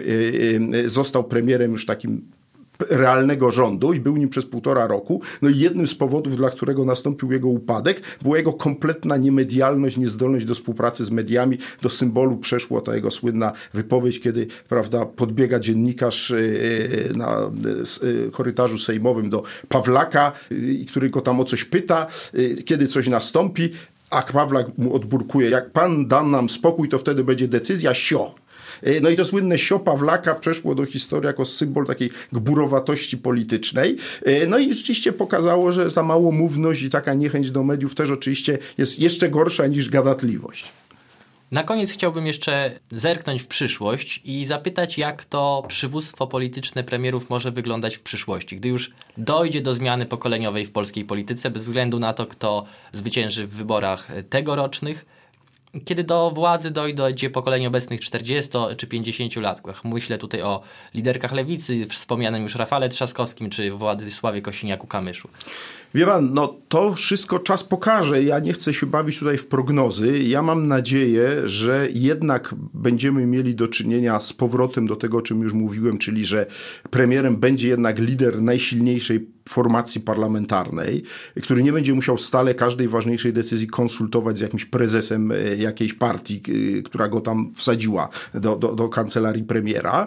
y, 0.74 0.88
został 0.88 1.24
premierem 1.24 1.70
już 1.70 1.86
takim 1.86 2.22
realnego 2.90 3.50
rządu 3.50 3.92
i 3.92 4.00
był 4.00 4.16
nim 4.16 4.28
przez 4.28 4.46
półtora 4.46 4.86
roku. 4.86 5.20
No 5.42 5.48
i 5.48 5.58
jednym 5.58 5.86
z 5.86 5.94
powodów, 5.94 6.36
dla 6.36 6.50
którego 6.50 6.84
nastąpił 6.84 7.32
jego 7.32 7.48
upadek, 7.48 8.02
była 8.22 8.36
jego 8.36 8.52
kompletna 8.52 9.16
niemedialność, 9.16 9.96
niezdolność 9.96 10.46
do 10.46 10.54
współpracy 10.54 11.04
z 11.04 11.10
mediami. 11.10 11.58
Do 11.82 11.90
symbolu 11.90 12.36
przeszła 12.36 12.80
ta 12.80 12.94
jego 12.94 13.10
słynna 13.10 13.52
wypowiedź, 13.74 14.20
kiedy 14.20 14.46
prawda, 14.68 15.06
podbiega 15.06 15.60
dziennikarz 15.60 16.30
e, 16.30 16.36
e, 16.36 17.16
na 17.16 17.38
e, 17.38 18.30
korytarzu 18.30 18.78
sejmowym 18.78 19.30
do 19.30 19.42
Pawlaka, 19.68 20.32
który 20.88 21.10
go 21.10 21.20
tam 21.20 21.40
o 21.40 21.44
coś 21.44 21.64
pyta, 21.64 22.06
kiedy 22.64 22.86
coś 22.86 23.08
nastąpi, 23.08 23.70
a 24.10 24.22
Pawlak 24.22 24.78
mu 24.78 24.94
odburkuje, 24.94 25.50
jak 25.50 25.70
pan 25.70 26.06
da 26.06 26.22
nam 26.22 26.48
spokój, 26.48 26.88
to 26.88 26.98
wtedy 26.98 27.24
będzie 27.24 27.48
decyzja, 27.48 27.94
sio. 27.94 28.34
E, 28.82 29.00
No 29.00 29.10
i 29.10 29.16
to 29.16 29.24
słynne 29.24 29.58
sio 29.58 29.78
Pawlaka 29.78 30.34
przeszło 30.34 30.74
do 30.74 30.86
historii 30.86 31.26
jako 31.26 31.46
symbol 31.46 31.86
takiej 31.86 32.10
gburowatości 32.32 33.18
politycznej. 33.18 33.96
E, 34.24 34.46
No 34.46 34.58
i 34.58 34.74
rzeczywiście 34.74 35.12
pokazało, 35.12 35.72
że 35.72 35.90
ta 35.90 36.02
małomówność 36.02 36.82
i 36.82 36.90
taka 36.90 37.14
niechęć 37.14 37.50
do 37.50 37.62
mediów 37.62 37.94
też 37.94 38.10
oczywiście 38.10 38.58
jest 38.78 38.98
jeszcze 38.98 39.28
gorsza 39.28 39.66
niż 39.66 39.88
gadatliwość. 39.90 40.72
Na 41.52 41.64
koniec 41.64 41.90
chciałbym 41.90 42.26
jeszcze 42.26 42.80
zerknąć 42.90 43.42
w 43.42 43.46
przyszłość 43.46 44.20
i 44.24 44.44
zapytać, 44.44 44.98
jak 44.98 45.24
to 45.24 45.64
przywództwo 45.68 46.26
polityczne 46.26 46.84
premierów 46.84 47.30
może 47.30 47.50
wyglądać 47.50 47.96
w 47.96 48.02
przyszłości, 48.02 48.56
gdy 48.56 48.68
już 48.68 48.90
dojdzie 49.16 49.60
do 49.60 49.74
zmiany 49.74 50.06
pokoleniowej 50.06 50.66
w 50.66 50.70
polskiej 50.70 51.04
polityce, 51.04 51.50
bez 51.50 51.64
względu 51.64 51.98
na 51.98 52.12
to, 52.12 52.26
kto 52.26 52.64
zwycięży 52.92 53.46
w 53.46 53.50
wyborach 53.50 54.08
tegorocznych. 54.30 55.06
Kiedy 55.84 56.04
do 56.04 56.30
władzy 56.30 56.70
dojdzie 56.70 57.30
pokolenie 57.30 57.68
obecnych 57.68 58.00
40 58.00 58.50
czy 58.76 58.86
50 58.86 59.36
latków. 59.36 59.80
Myślę 59.84 60.18
tutaj 60.18 60.42
o 60.42 60.62
liderkach 60.94 61.32
lewicy, 61.32 61.86
wspomnianym 61.86 62.42
już 62.42 62.54
Rafale 62.54 62.88
Trzaskowskim 62.88 63.50
czy 63.50 63.70
Władysławie 63.70 64.42
Kosiniaku-Kamyszu. 64.42 65.28
Wie 65.94 66.06
pan, 66.06 66.34
no 66.34 66.56
to 66.68 66.94
wszystko 66.94 67.38
czas 67.38 67.64
pokaże. 67.64 68.22
Ja 68.22 68.38
nie 68.38 68.52
chcę 68.52 68.74
się 68.74 68.86
bawić 68.86 69.18
tutaj 69.18 69.38
w 69.38 69.46
prognozy. 69.46 70.18
Ja 70.18 70.42
mam 70.42 70.66
nadzieję, 70.66 71.48
że 71.48 71.88
jednak 71.92 72.54
będziemy 72.74 73.26
mieli 73.26 73.54
do 73.54 73.68
czynienia 73.68 74.20
z 74.20 74.32
powrotem 74.32 74.86
do 74.86 74.96
tego, 74.96 75.18
o 75.18 75.22
czym 75.22 75.42
już 75.42 75.52
mówiłem, 75.52 75.98
czyli 75.98 76.26
że 76.26 76.46
premierem 76.90 77.36
będzie 77.36 77.68
jednak 77.68 77.98
lider 77.98 78.42
najsilniejszej 78.42 79.26
formacji 79.48 80.00
parlamentarnej, 80.00 81.02
który 81.42 81.62
nie 81.62 81.72
będzie 81.72 81.94
musiał 81.94 82.18
stale 82.18 82.54
każdej 82.54 82.88
ważniejszej 82.88 83.32
decyzji 83.32 83.66
konsultować 83.66 84.38
z 84.38 84.40
jakimś 84.40 84.64
prezesem 84.64 85.32
e, 85.32 85.56
jakiejś 85.62 85.94
partii, 85.94 86.42
e, 86.78 86.82
która 86.82 87.08
go 87.08 87.20
tam 87.20 87.50
wsadziła 87.54 88.08
do, 88.34 88.56
do, 88.56 88.74
do 88.74 88.88
kancelarii 88.88 89.44
premiera. 89.44 90.06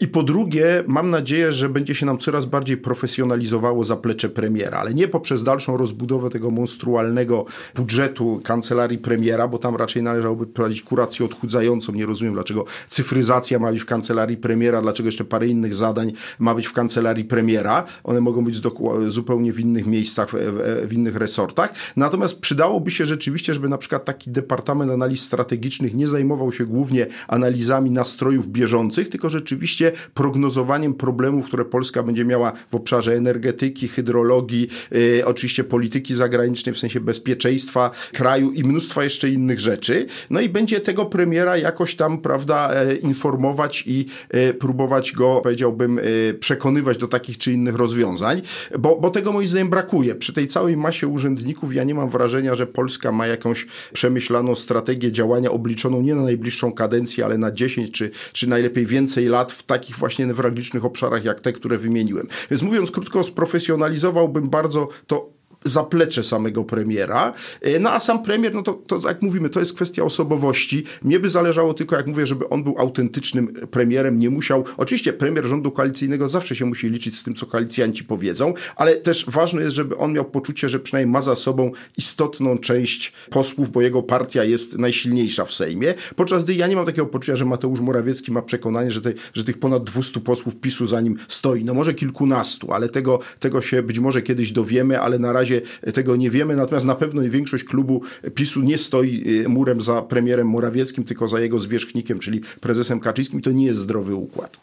I 0.00 0.08
po 0.08 0.22
drugie, 0.22 0.84
mam 0.86 1.10
nadzieję, 1.10 1.52
że 1.52 1.68
będzie 1.68 1.94
się 1.94 2.06
nam 2.06 2.18
coraz 2.18 2.44
bardziej 2.44 2.76
profesjonalizowało 2.76 3.84
zaplecze 3.84 4.28
premiera, 4.28 4.78
ale 4.78 4.94
nie 4.94 5.08
poprzez 5.08 5.44
dalszą 5.44 5.76
rozbudowę 5.76 6.30
tego 6.30 6.50
monstrualnego 6.50 7.44
budżetu 7.74 8.40
kancelarii 8.44 8.98
premiera, 8.98 9.48
bo 9.48 9.58
tam 9.58 9.76
raczej 9.76 10.02
należałoby 10.02 10.46
prowadzić 10.46 10.82
kurację 10.82 11.26
odchudzającą. 11.26 11.92
Nie 11.92 12.06
rozumiem, 12.06 12.34
dlaczego 12.34 12.64
cyfryzacja 12.88 13.58
ma 13.58 13.72
być 13.72 13.80
w 13.82 13.86
kancelarii 13.86 14.36
premiera, 14.36 14.82
dlaczego 14.82 15.06
jeszcze 15.08 15.24
parę 15.24 15.46
innych 15.46 15.74
zadań 15.74 16.12
ma 16.38 16.54
być 16.54 16.66
w 16.66 16.72
kancelarii 16.72 17.24
premiera. 17.24 17.84
One 18.04 18.20
mogą 18.20 18.44
być 18.44 18.60
zupełnie 19.08 19.52
w 19.52 19.60
innych 19.60 19.86
miejscach, 19.86 20.30
w, 20.30 20.86
w, 20.88 20.92
innych 20.92 21.16
resortach. 21.16 21.72
Natomiast 21.96 22.40
przydałoby 22.40 22.90
się 22.90 23.06
rzeczywiście, 23.06 23.54
żeby 23.54 23.68
na 23.68 23.78
przykład 23.78 24.04
taki 24.04 24.30
Departament 24.30 24.92
Analiz 24.96 25.22
Strategicznych 25.22 25.94
nie 25.94 26.08
zajmował 26.08 26.52
się 26.52 26.66
głównie 26.66 27.06
analizami 27.28 27.90
nastrojów 27.90 28.48
bieżących, 28.48 29.08
tylko 29.08 29.30
rzeczywiście 29.30 29.92
prognozowaniem 30.14 30.94
problemów, 30.94 31.46
które 31.46 31.64
Polska 31.64 32.02
będzie 32.02 32.24
miała 32.24 32.52
w 32.70 32.74
obszarze 32.74 33.14
energetyki, 33.16 33.88
hydrologii, 33.88 34.68
yy, 34.90 35.22
oczywiście 35.24 35.64
polityki 35.64 36.14
zagranicznej 36.14 36.74
w 36.74 36.78
sensie 36.78 37.00
bezpieczeństwa 37.00 37.90
kraju 38.12 38.52
i 38.52 38.64
mnóstwa 38.64 39.04
jeszcze 39.04 39.30
innych 39.30 39.60
rzeczy. 39.60 40.06
No 40.30 40.40
i 40.40 40.48
będzie 40.48 40.80
tego 40.80 41.06
premiera 41.06 41.56
jakoś 41.56 41.96
tam, 41.96 42.18
prawda, 42.18 42.70
e, 42.74 42.96
informować 42.96 43.84
i 43.86 44.06
e, 44.30 44.54
próbować 44.54 45.12
go, 45.12 45.40
powiedziałbym, 45.42 45.98
e, 45.98 46.02
przekonywać 46.34 46.98
do 46.98 47.08
takich 47.08 47.38
czy 47.38 47.52
innych 47.52 47.74
rozwiązań 47.74 48.42
bo, 48.78 49.00
bo 49.00 49.10
tego 49.10 49.32
moim 49.32 49.48
zdaniem 49.48 49.70
brakuje. 49.70 50.14
Przy 50.14 50.32
tej 50.32 50.46
całej 50.46 50.76
masie 50.76 51.08
urzędników 51.08 51.74
ja 51.74 51.84
nie 51.84 51.94
mam 51.94 52.08
wrażenia, 52.08 52.54
że 52.54 52.66
Polska 52.66 53.12
ma 53.12 53.26
jakąś 53.26 53.66
przemyślaną 53.92 54.54
strategię 54.54 54.85
działania 54.94 55.50
obliczoną 55.50 56.00
nie 56.00 56.14
na 56.14 56.22
najbliższą 56.22 56.72
kadencję, 56.72 57.24
ale 57.24 57.38
na 57.38 57.52
10 57.52 57.90
czy, 57.90 58.10
czy 58.32 58.48
najlepiej 58.48 58.86
więcej 58.86 59.26
lat 59.26 59.52
w 59.52 59.62
takich 59.62 59.96
właśnie 59.96 60.26
newralgicznych 60.26 60.84
obszarach 60.84 61.24
jak 61.24 61.40
te, 61.40 61.52
które 61.52 61.78
wymieniłem. 61.78 62.28
Więc 62.50 62.62
mówiąc 62.62 62.90
krótko, 62.90 63.24
sprofesjonalizowałbym 63.24 64.50
bardzo 64.50 64.88
to 65.06 65.35
zaplecze 65.64 66.24
samego 66.24 66.64
premiera. 66.64 67.32
No 67.80 67.90
a 67.90 68.00
sam 68.00 68.22
premier, 68.22 68.54
no 68.54 68.62
to, 68.62 68.72
to 68.72 69.00
jak 69.08 69.22
mówimy, 69.22 69.48
to 69.48 69.60
jest 69.60 69.74
kwestia 69.74 70.02
osobowości. 70.02 70.84
Mnie 71.02 71.20
by 71.20 71.30
zależało 71.30 71.74
tylko, 71.74 71.96
jak 71.96 72.06
mówię, 72.06 72.26
żeby 72.26 72.48
on 72.48 72.64
był 72.64 72.74
autentycznym 72.78 73.54
premierem, 73.70 74.18
nie 74.18 74.30
musiał. 74.30 74.64
Oczywiście 74.76 75.12
premier 75.12 75.46
rządu 75.46 75.70
koalicyjnego 75.70 76.28
zawsze 76.28 76.56
się 76.56 76.64
musi 76.64 76.88
liczyć 76.88 77.18
z 77.18 77.22
tym, 77.22 77.34
co 77.34 77.46
koalicjanci 77.46 78.04
powiedzą, 78.04 78.54
ale 78.76 78.96
też 78.96 79.24
ważne 79.28 79.62
jest, 79.62 79.76
żeby 79.76 79.96
on 79.96 80.12
miał 80.12 80.24
poczucie, 80.24 80.68
że 80.68 80.78
przynajmniej 80.78 81.12
ma 81.12 81.22
za 81.22 81.36
sobą 81.36 81.72
istotną 81.96 82.58
część 82.58 83.12
posłów, 83.30 83.70
bo 83.70 83.82
jego 83.82 84.02
partia 84.02 84.44
jest 84.44 84.78
najsilniejsza 84.78 85.44
w 85.44 85.52
Sejmie. 85.52 85.94
Podczas 86.16 86.44
gdy 86.44 86.54
ja 86.54 86.66
nie 86.66 86.76
mam 86.76 86.86
takiego 86.86 87.06
poczucia, 87.06 87.36
że 87.36 87.44
Mateusz 87.44 87.80
Morawiecki 87.80 88.32
ma 88.32 88.42
przekonanie, 88.42 88.90
że, 88.90 89.00
te, 89.00 89.12
że 89.34 89.44
tych 89.44 89.58
ponad 89.58 89.84
200 89.84 90.20
posłów 90.20 90.56
PiSu 90.56 90.86
za 90.86 91.00
nim 91.00 91.16
stoi. 91.28 91.64
No 91.64 91.74
może 91.74 91.94
kilkunastu, 91.94 92.72
ale 92.72 92.88
tego, 92.88 93.18
tego 93.40 93.62
się 93.62 93.82
być 93.82 93.98
może 93.98 94.22
kiedyś 94.22 94.52
dowiemy, 94.52 95.00
ale 95.00 95.18
na 95.18 95.32
razie 95.32 95.55
tego 95.94 96.16
nie 96.16 96.30
wiemy, 96.30 96.56
natomiast 96.56 96.86
na 96.86 96.94
pewno 96.94 97.22
większość 97.22 97.64
klubu 97.64 98.02
PiSu 98.34 98.62
nie 98.62 98.78
stoi 98.78 99.44
murem 99.48 99.80
za 99.80 100.02
premierem 100.02 100.48
Morawieckim, 100.48 101.04
tylko 101.04 101.28
za 101.28 101.40
jego 101.40 101.60
zwierzchnikiem, 101.60 102.18
czyli 102.18 102.40
prezesem 102.60 103.00
Kaczyńskim. 103.00 103.40
To 103.42 103.50
nie 103.50 103.66
jest 103.66 103.80
zdrowy 103.80 104.14
układ. 104.14 104.56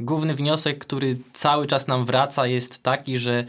Główny 0.00 0.34
wniosek, 0.34 0.78
który 0.78 1.16
cały 1.32 1.66
czas 1.66 1.86
nam 1.86 2.04
wraca, 2.04 2.46
jest 2.46 2.82
taki, 2.82 3.18
że 3.18 3.46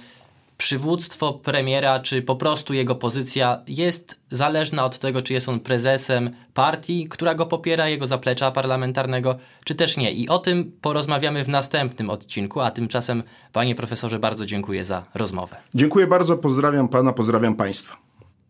przywództwo 0.61 1.33
premiera, 1.33 1.99
czy 1.99 2.21
po 2.21 2.35
prostu 2.35 2.73
jego 2.73 2.95
pozycja 2.95 3.61
jest 3.67 4.19
zależna 4.31 4.85
od 4.85 4.99
tego, 4.99 5.21
czy 5.21 5.33
jest 5.33 5.49
on 5.49 5.59
prezesem 5.59 6.29
partii, 6.53 7.07
która 7.09 7.35
go 7.35 7.45
popiera, 7.45 7.89
jego 7.89 8.07
zaplecza 8.07 8.51
parlamentarnego, 8.51 9.35
czy 9.65 9.75
też 9.75 9.97
nie. 9.97 10.11
I 10.11 10.29
o 10.29 10.39
tym 10.39 10.71
porozmawiamy 10.81 11.43
w 11.43 11.49
następnym 11.49 12.09
odcinku, 12.09 12.59
a 12.59 12.71
tymczasem, 12.71 13.23
panie 13.53 13.75
profesorze, 13.75 14.19
bardzo 14.19 14.45
dziękuję 14.45 14.85
za 14.85 15.03
rozmowę. 15.15 15.55
Dziękuję 15.73 16.07
bardzo, 16.07 16.37
pozdrawiam 16.37 16.87
pana, 16.87 17.13
pozdrawiam 17.13 17.55
państwa. 17.55 17.97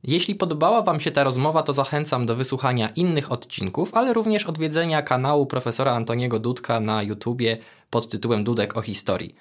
Jeśli 0.04 0.36
podobała 0.36 0.82
Wam 0.82 1.00
się 1.00 1.12
ta 1.12 1.24
rozmowa, 1.24 1.63
to 1.63 1.74
zachęcam 1.74 2.26
do 2.26 2.36
wysłuchania 2.36 2.89
innych 2.89 3.32
odcinków, 3.32 3.93
ale 3.93 4.13
również 4.13 4.45
odwiedzenia 4.45 5.02
kanału 5.02 5.45
profesora 5.45 5.91
Antoniego 5.91 6.39
Dudka 6.39 6.80
na 6.80 7.04
YouTubie 7.04 7.58
pod 7.89 8.08
tytułem 8.08 8.43
Dudek 8.43 8.78
o 8.78 8.82
historii. 8.82 9.36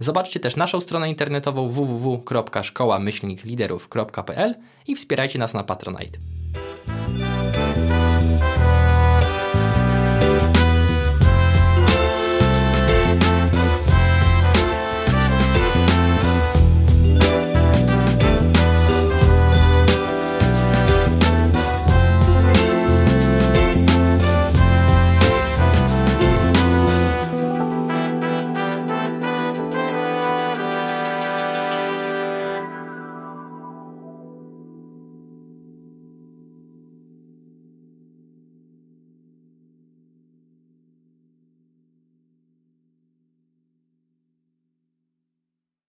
Zobaczcie 0.00 0.40
też 0.40 0.56
naszą 0.56 0.80
stronę 0.80 1.10
internetową 1.10 1.68
www.szkołamyślnikliderów.pl 1.68 4.54
i 4.86 4.96
wspierajcie 4.96 5.38
nas 5.38 5.54
na 5.54 5.64
Patronite. 5.64 6.18